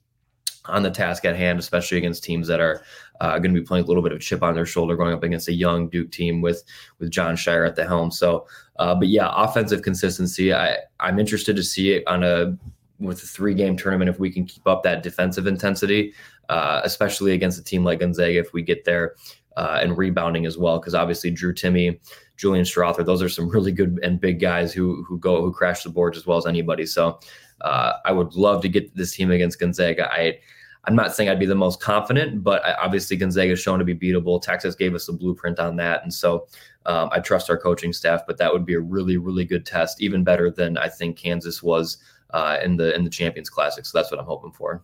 on 0.67 0.83
the 0.83 0.91
task 0.91 1.25
at 1.25 1.37
hand, 1.37 1.59
especially 1.59 1.99
against 1.99 2.25
teams 2.25 2.47
that 2.49 2.61
are 2.61 2.83
uh, 3.21 3.39
going 3.39 3.55
to 3.55 3.61
be 3.61 3.67
playing 3.67 3.85
a 3.85 3.87
little 3.87 4.03
bit 4.03 4.13
of 4.13 4.21
chip 4.21 4.43
on 4.43 4.55
their 4.55 4.67
shoulder, 4.67 4.97
going 4.97 5.15
up 5.15 5.23
against 5.23 5.49
a 5.49 5.53
young 5.53 5.89
Duke 5.89 6.11
team 6.11 6.41
with 6.41 6.63
with 6.99 7.11
Jon 7.11 7.37
Scheyer 7.37 7.67
at 7.67 7.77
the 7.77 7.87
helm. 7.87 8.11
So, 8.11 8.47
uh, 8.79 8.95
but 8.95 9.09
yeah, 9.09 9.31
offensive 9.33 9.83
consistency. 9.83 10.53
I 10.53 10.79
I'm 11.01 11.19
interested 11.19 11.57
to 11.57 11.63
see 11.63 11.93
it 11.93 12.07
on 12.07 12.23
a 12.23 12.57
with 13.03 13.23
a 13.23 13.27
three 13.27 13.55
game 13.55 13.77
tournament 13.77 14.09
if 14.09 14.19
we 14.19 14.31
can 14.31 14.45
keep 14.45 14.67
up 14.67 14.83
that 14.83 15.03
defensive 15.03 15.47
intensity, 15.47 16.15
uh, 16.49 16.81
especially 16.85 17.33
against 17.33 17.59
a 17.59 17.65
team 17.65 17.85
like 17.85 18.01
Gonzaga 18.01 18.39
if 18.39 18.53
we 18.53 18.63
get 18.63 18.85
there. 18.85 19.15
Uh, 19.55 19.81
and 19.83 19.99
rebounding 19.99 20.47
as 20.47 20.57
well, 20.57 20.79
because 20.79 20.95
obviously 20.95 21.31
Drew 21.31 21.53
Timme, 21.53 22.01
Julian 22.39 22.65
Strawther, 22.65 23.05
Those 23.05 23.21
are 23.21 23.29
some 23.29 23.51
really 23.51 23.71
good 23.71 24.01
and 24.03 24.19
big 24.19 24.41
guys 24.41 24.73
who 24.73 25.05
who 25.05 25.19
go 25.19 25.43
who 25.43 25.53
crash 25.53 25.83
the 25.83 25.91
boards 25.91 26.17
as 26.17 26.27
well 26.27 26.39
as 26.39 26.47
anybody. 26.47 26.87
So 26.87 27.21
uh, 27.61 27.93
I 28.07 28.13
would 28.13 28.35
love 28.35 28.63
to 28.63 28.69
get 28.71 28.97
this 28.97 29.15
team 29.15 29.31
against 29.31 29.61
Gonzaga. 29.61 30.11
I 30.11 30.39
I'm 30.85 30.97
not 30.97 31.15
saying 31.15 31.29
I'd 31.29 31.39
be 31.39 31.47
the 31.47 31.55
most 31.55 31.81
confident, 31.81 32.43
but 32.43 32.65
I, 32.65 32.73
obviously 32.75 33.17
Gonzaga 33.17 33.53
is 33.53 33.61
shown 33.61 33.79
to 33.79 33.85
be 33.85 33.95
beatable. 33.95 34.41
Texas 34.41 34.75
gave 34.75 34.95
us 34.95 35.09
a 35.09 35.13
blueprint 35.13 35.61
on 35.61 35.77
that, 35.77 36.03
and 36.03 36.13
so 36.13 36.49
um, 36.87 37.09
I 37.13 37.21
trust 37.21 37.51
our 37.51 37.57
coaching 37.57 37.93
staff. 37.93 38.23
But 38.27 38.39
that 38.39 38.53
would 38.53 38.67
be 38.67 38.75
a 38.75 38.81
really 38.81 39.17
really 39.17 39.45
good 39.45 39.67
test, 39.67 40.01
even 40.01 40.25
better 40.25 40.51
than 40.51 40.77
I 40.79 40.89
think 40.89 41.17
Kansas 41.17 41.63
was 41.63 41.99
uh, 42.31 42.59
in 42.63 42.77
the 42.77 42.95
in 42.95 43.05
the 43.05 43.11
Champions 43.11 43.51
Classic. 43.51 43.85
So 43.85 43.99
that's 43.99 44.11
what 44.11 44.21
I'm 44.21 44.27
hoping 44.27 44.53
for. 44.53 44.83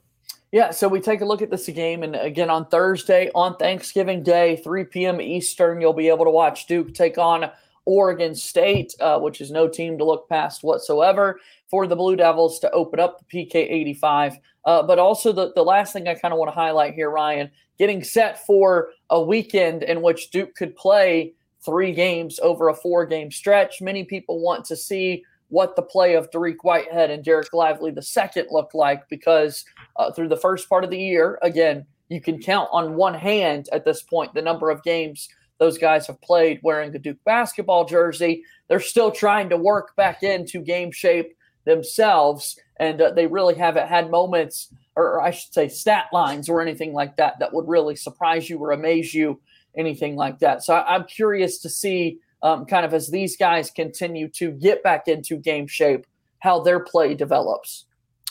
Yeah, 0.51 0.71
so 0.71 0.89
we 0.89 1.01
take 1.01 1.21
a 1.21 1.27
look 1.27 1.43
at 1.43 1.51
this 1.51 1.69
game, 1.69 2.03
and 2.03 2.17
again 2.17 2.49
on 2.49 2.67
Thursday, 2.69 3.31
on 3.35 3.57
Thanksgiving 3.57 4.23
Day, 4.23 4.57
3 4.57 4.85
p.m. 4.85 5.21
Eastern, 5.21 5.79
you'll 5.79 5.93
be 5.93 6.09
able 6.09 6.25
to 6.25 6.31
watch 6.31 6.67
Duke 6.67 6.95
take 6.95 7.19
on 7.19 7.51
Oregon 7.85 8.35
State, 8.35 8.95
uh, 9.01 9.19
which 9.19 9.43
is 9.43 9.51
no 9.51 9.69
team 9.69 9.99
to 9.99 10.05
look 10.05 10.27
past 10.29 10.63
whatsoever 10.63 11.39
for 11.69 11.87
the 11.87 11.97
Blue 11.97 12.17
Devils 12.17 12.59
to 12.61 12.71
open 12.71 12.99
up 12.99 13.19
the 13.19 13.47
PK 13.47 13.57
85. 13.57 14.39
Uh, 14.65 14.83
but 14.83 14.99
also, 14.99 15.33
the, 15.33 15.53
the 15.55 15.63
last 15.63 15.93
thing 15.93 16.09
I 16.09 16.15
kind 16.15 16.33
of 16.33 16.39
want 16.39 16.49
to 16.51 16.55
highlight 16.55 16.95
here, 16.95 17.11
Ryan, 17.11 17.51
getting 17.79 18.03
set 18.03 18.45
for 18.47 18.91
a 19.11 19.23
weekend 19.23 19.83
in 19.83 20.01
which 20.03 20.31
Duke 20.31 20.55
could 20.55 20.77
play 20.77 21.35
three 21.65 21.93
games 21.93 22.39
over 22.41 22.69
a 22.69 22.75
four 22.75 23.07
game 23.07 23.31
stretch. 23.31 23.81
Many 23.81 24.05
people 24.05 24.41
want 24.41 24.65
to 24.67 24.77
see 24.77 25.25
what 25.49 25.77
the 25.77 25.83
play 25.83 26.15
of 26.15 26.31
Dariq 26.31 26.57
Whitehead 26.63 27.11
and 27.11 27.25
Dereck 27.25 27.53
Lively 27.53 27.91
the 27.91 28.03
second 28.03 28.49
looked 28.51 28.75
like 28.75 29.09
because 29.09 29.65
uh, 29.97 30.13
through 30.13 30.29
the 30.29 30.37
first 30.37 30.69
part 30.69 30.85
of 30.85 30.91
the 30.91 30.99
year, 30.99 31.39
again, 31.43 31.87
you 32.09 32.21
can 32.21 32.41
count 32.41 32.69
on 32.73 32.97
one 32.97 33.15
hand 33.15 33.69
at 33.73 33.85
this 33.85 34.03
point 34.03 34.35
the 34.35 34.43
number 34.43 34.71
of 34.71 34.83
games 34.83 35.29
those 35.59 35.79
guys 35.79 36.07
have 36.07 36.21
played 36.21 36.61
wearing 36.63 36.95
a 36.95 36.99
Duke 36.99 37.23
basketball 37.25 37.85
jersey. 37.85 38.45
They're 38.69 38.81
still 38.81 39.11
trying 39.11 39.49
to 39.51 39.57
work 39.57 39.95
back 39.97 40.23
into 40.23 40.61
game 40.61 40.93
shape 40.93 41.37
themselves, 41.65 42.59
and 42.79 43.01
uh, 43.01 43.11
they 43.11 43.27
really 43.27 43.55
haven't 43.55 43.89
had 43.89 44.11
moments, 44.11 44.73
or 44.95 45.21
I 45.21 45.33
should 45.33 45.53
say, 45.53 45.69
stat 45.69 46.07
lines 46.13 46.49
or 46.49 46.63
anything 46.63 46.93
like 46.93 47.17
that 47.17 47.41
that 47.41 47.53
would 47.53 47.69
really 47.69 47.97
surprise 47.97 48.49
you 48.49 48.59
or 48.59 48.71
amaze 48.71 49.13
you, 49.13 49.41
anything 49.79 50.17
like 50.17 50.39
that. 50.41 50.63
So 50.63 50.75
I- 50.75 50.95
I'm 50.95 51.05
curious 51.05 51.59
to 51.61 51.71
see 51.71 52.19
um, 52.43 52.67
kind 52.67 52.85
of 52.85 52.95
as 52.95 53.09
these 53.09 53.37
guys 53.37 53.71
continue 53.71 54.29
to 54.29 54.53
get 54.53 54.83
back 54.83 55.09
into 55.09 55.37
game 55.37 55.67
shape, 55.67 56.07
how 56.41 56.61
their 56.61 56.81
play 56.81 57.15
develops. 57.15 57.87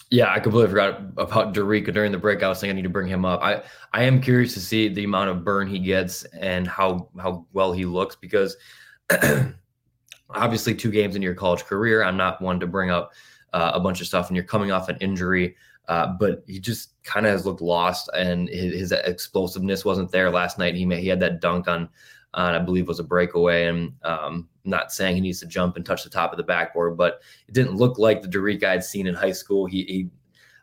Yeah, 0.10 0.32
I 0.32 0.40
completely 0.40 0.70
forgot 0.70 1.02
about 1.18 1.54
Dariq 1.54 1.94
during 1.94 2.14
the 2.14 2.18
break. 2.18 2.42
I 2.42 2.48
was 2.48 2.60
saying 2.60 2.72
I 2.72 2.76
need 2.76 2.84
to 2.84 2.90
bring 2.90 3.08
him 3.08 3.26
up. 3.26 3.42
I, 3.42 3.64
I 3.92 4.04
am 4.04 4.22
curious 4.22 4.54
to 4.54 4.62
see 4.62 4.88
the 4.88 5.04
amount 5.04 5.30
of 5.30 5.44
burn 5.44 5.68
he 5.68 5.80
gets 5.80 6.24
and 6.26 6.66
how 6.66 7.10
how 7.22 7.46
well 7.52 7.74
he 7.74 7.84
looks 7.84 8.16
because 8.16 8.56
obviously 10.30 10.74
two 10.76 10.92
games 10.92 11.18
in 11.18 11.22
your 11.22 11.36
college 11.36 11.66
career. 11.66 12.04
I'm 12.04 12.16
not 12.16 12.42
one 12.42 12.60
to 12.62 12.68
bring 12.68 12.90
up 12.90 13.12
uh, 13.52 13.72
a 13.74 13.82
bunch 13.82 14.00
of 14.00 14.08
stuff, 14.08 14.28
and 14.28 14.36
you're 14.38 14.46
coming 14.46 14.72
off 14.72 14.88
an 14.88 14.98
injury. 15.02 15.58
Uh, 15.88 16.08
but 16.20 16.44
he 16.48 16.60
just 16.60 17.02
kind 17.04 17.26
of 17.26 17.32
has 17.32 17.46
looked 17.46 17.62
lost, 17.62 18.10
and 18.14 18.50
his, 18.50 18.74
his, 18.74 18.92
explosiveness 18.92 19.86
wasn't 19.86 20.12
there 20.12 20.30
last 20.30 20.60
night. 20.60 20.76
He 20.76 20.86
he 20.96 21.08
had 21.08 21.22
that 21.22 21.40
dunk 21.40 21.68
on 21.68 21.88
on 22.34 22.56
I 22.56 22.60
believe 22.60 22.88
was 22.88 23.00
a 23.00 23.04
breakaway, 23.04 23.68
and 23.68 23.94
um, 24.04 24.50
not 24.66 24.92
saying 24.92 25.16
he 25.16 25.22
needs 25.22 25.40
to 25.40 25.46
jump 25.46 25.78
and 25.78 25.86
touch 25.86 26.04
the 26.04 26.10
top 26.10 26.32
of 26.32 26.38
the 26.38 26.44
backboard, 26.44 26.98
but 26.98 27.22
it 27.48 27.54
didn't 27.54 27.76
look 27.78 27.98
like 27.98 28.22
the 28.22 28.28
Dariq 28.28 28.64
I'd 28.64 28.84
seen 28.84 29.08
in 29.08 29.16
high 29.16 29.32
school. 29.32 29.66
He, 29.66 29.84
he 29.84 30.10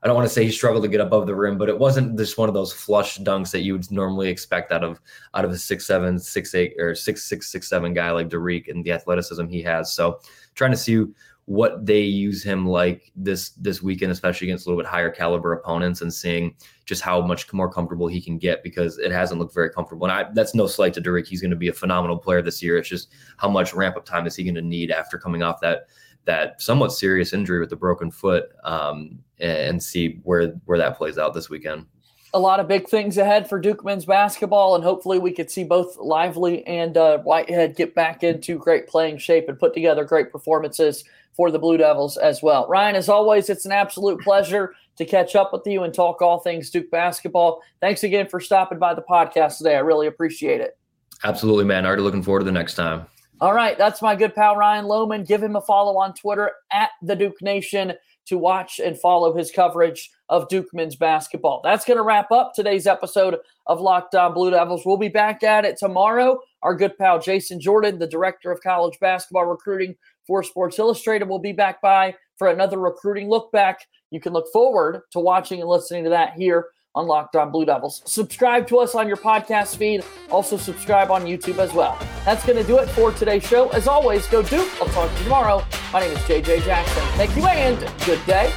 I 0.04 0.06
don't 0.06 0.16
want 0.16 0.28
to 0.28 0.34
say 0.34 0.44
he 0.44 0.52
struggled 0.52 0.82
to 0.82 0.88
get 0.90 1.00
above 1.00 1.26
the 1.26 1.34
rim, 1.34 1.56
but 1.56 1.70
it 1.70 1.78
wasn't 1.78 2.18
just 2.18 2.36
one 2.36 2.50
of 2.50 2.54
those 2.54 2.74
flush 2.74 3.18
dunks 3.20 3.50
that 3.52 3.62
you 3.62 3.72
would 3.72 3.90
normally 3.90 4.28
expect 4.28 4.70
out 4.70 4.84
of 4.84 5.00
out 5.32 5.46
of 5.46 5.50
a 5.50 5.56
six 5.56 5.86
seven, 5.86 6.18
six 6.18 6.54
eight, 6.54 6.74
or 6.78 6.94
six 6.94 7.24
six 7.24 7.50
six 7.50 7.66
seven 7.68 7.94
guy 7.94 8.10
like 8.10 8.28
Dariq 8.28 8.68
and 8.68 8.84
the 8.84 8.92
athleticism 8.92 9.46
he 9.46 9.62
has. 9.62 9.94
So 9.94 10.20
trying 10.54 10.72
to 10.72 10.76
see 10.76 11.06
what 11.46 11.84
they 11.84 12.00
use 12.00 12.42
him 12.42 12.66
like 12.66 13.12
this 13.14 13.50
this 13.50 13.82
weekend, 13.82 14.10
especially 14.10 14.48
against 14.48 14.66
a 14.66 14.68
little 14.68 14.82
bit 14.82 14.88
higher 14.88 15.10
caliber 15.10 15.52
opponents, 15.52 16.00
and 16.00 16.12
seeing 16.12 16.54
just 16.86 17.02
how 17.02 17.20
much 17.20 17.52
more 17.52 17.70
comfortable 17.70 18.06
he 18.06 18.20
can 18.20 18.38
get 18.38 18.62
because 18.62 18.98
it 18.98 19.12
hasn't 19.12 19.38
looked 19.38 19.54
very 19.54 19.70
comfortable. 19.70 20.06
And 20.06 20.12
I, 20.12 20.30
that's 20.32 20.54
no 20.54 20.66
slight 20.66 20.94
to 20.94 21.02
Dariq; 21.02 21.26
he's 21.26 21.42
going 21.42 21.50
to 21.50 21.56
be 21.56 21.68
a 21.68 21.72
phenomenal 21.72 22.18
player 22.18 22.40
this 22.40 22.62
year. 22.62 22.78
It's 22.78 22.88
just 22.88 23.08
how 23.36 23.50
much 23.50 23.74
ramp 23.74 23.96
up 23.96 24.06
time 24.06 24.26
is 24.26 24.36
he 24.36 24.44
going 24.44 24.54
to 24.54 24.62
need 24.62 24.90
after 24.90 25.18
coming 25.18 25.42
off 25.42 25.60
that 25.60 25.86
that 26.24 26.62
somewhat 26.62 26.92
serious 26.92 27.34
injury 27.34 27.60
with 27.60 27.68
the 27.68 27.76
broken 27.76 28.10
foot, 28.10 28.44
um, 28.64 29.18
and 29.38 29.82
see 29.82 30.20
where 30.22 30.48
where 30.64 30.78
that 30.78 30.96
plays 30.96 31.18
out 31.18 31.34
this 31.34 31.50
weekend. 31.50 31.86
A 32.34 32.38
lot 32.38 32.58
of 32.58 32.66
big 32.66 32.88
things 32.88 33.16
ahead 33.16 33.48
for 33.48 33.60
Duke 33.60 33.84
men's 33.84 34.04
basketball, 34.04 34.74
and 34.74 34.82
hopefully 34.82 35.20
we 35.20 35.32
could 35.32 35.50
see 35.50 35.62
both 35.62 35.96
Lively 35.96 36.66
and 36.66 36.96
uh, 36.96 37.18
Whitehead 37.18 37.76
get 37.76 37.94
back 37.94 38.24
into 38.24 38.58
great 38.58 38.88
playing 38.88 39.18
shape 39.18 39.48
and 39.48 39.58
put 39.58 39.72
together 39.72 40.04
great 40.04 40.32
performances 40.32 41.04
for 41.32 41.50
the 41.52 41.58
Blue 41.58 41.76
Devils 41.76 42.16
as 42.16 42.42
well. 42.42 42.66
Ryan, 42.68 42.96
as 42.96 43.08
always, 43.08 43.48
it's 43.48 43.66
an 43.66 43.72
absolute 43.72 44.20
pleasure 44.20 44.74
to 44.96 45.04
catch 45.04 45.36
up 45.36 45.52
with 45.52 45.62
you 45.66 45.84
and 45.84 45.94
talk 45.94 46.20
all 46.20 46.40
things 46.40 46.70
Duke 46.70 46.90
basketball. 46.90 47.62
Thanks 47.80 48.02
again 48.02 48.28
for 48.28 48.40
stopping 48.40 48.78
by 48.78 48.94
the 48.94 49.02
podcast 49.02 49.58
today. 49.58 49.76
I 49.76 49.80
really 49.80 50.08
appreciate 50.08 50.60
it. 50.60 50.76
Absolutely, 51.22 51.64
man. 51.64 51.86
Already 51.86 52.02
looking 52.02 52.22
forward 52.22 52.40
to 52.40 52.44
the 52.44 52.52
next 52.52 52.74
time. 52.74 53.06
All 53.40 53.52
right, 53.52 53.76
that's 53.76 54.00
my 54.00 54.14
good 54.14 54.34
pal 54.34 54.56
Ryan 54.56 54.84
Lohman. 54.84 55.26
Give 55.26 55.42
him 55.42 55.56
a 55.56 55.60
follow 55.60 55.96
on 55.98 56.14
Twitter 56.14 56.52
at 56.72 56.90
the 57.02 57.16
Duke 57.16 57.42
Nation 57.42 57.94
to 58.26 58.38
watch 58.38 58.78
and 58.78 58.98
follow 58.98 59.36
his 59.36 59.50
coverage 59.50 60.10
of 60.28 60.48
Duke 60.48 60.72
men's 60.72 60.94
basketball. 60.94 61.60
That's 61.62 61.84
going 61.84 61.96
to 61.96 62.04
wrap 62.04 62.30
up 62.30 62.52
today's 62.54 62.86
episode 62.86 63.36
of 63.66 63.80
Locked 63.80 64.14
On 64.14 64.32
Blue 64.32 64.50
Devils. 64.50 64.86
We'll 64.86 64.96
be 64.96 65.08
back 65.08 65.42
at 65.42 65.64
it 65.64 65.76
tomorrow. 65.76 66.38
Our 66.62 66.76
good 66.76 66.96
pal 66.96 67.18
Jason 67.18 67.60
Jordan, 67.60 67.98
the 67.98 68.06
director 68.06 68.52
of 68.52 68.62
college 68.62 68.98
basketball 69.00 69.46
recruiting 69.46 69.96
for 70.26 70.42
Sports 70.42 70.78
Illustrated, 70.78 71.28
will 71.28 71.40
be 71.40 71.52
back 71.52 71.82
by 71.82 72.14
for 72.38 72.48
another 72.48 72.78
recruiting 72.78 73.28
look 73.28 73.50
back. 73.52 73.80
You 74.10 74.20
can 74.20 74.32
look 74.32 74.46
forward 74.52 75.02
to 75.10 75.18
watching 75.18 75.60
and 75.60 75.68
listening 75.68 76.04
to 76.04 76.10
that 76.10 76.34
here 76.34 76.68
on 76.94 77.06
Locked 77.06 77.36
On 77.36 77.50
Blue 77.50 77.64
Devils. 77.64 78.02
Subscribe 78.04 78.66
to 78.68 78.78
us 78.78 78.94
on 78.94 79.08
your 79.08 79.16
podcast 79.16 79.76
feed. 79.76 80.04
Also, 80.30 80.56
subscribe 80.56 81.10
on 81.10 81.24
YouTube 81.24 81.58
as 81.58 81.72
well. 81.72 81.98
That's 82.24 82.44
going 82.44 82.58
to 82.58 82.64
do 82.64 82.78
it 82.78 82.88
for 82.90 83.12
today's 83.12 83.46
show. 83.46 83.68
As 83.70 83.88
always, 83.88 84.26
go 84.28 84.42
Duke. 84.42 84.68
I'll 84.80 84.88
talk 84.88 85.10
to 85.10 85.16
you 85.18 85.24
tomorrow. 85.24 85.64
My 85.92 86.00
name 86.00 86.12
is 86.12 86.18
JJ 86.20 86.64
Jackson. 86.64 87.02
Thank 87.16 87.36
you 87.36 87.46
and 87.46 87.78
good 88.04 88.24
day. 88.26 88.52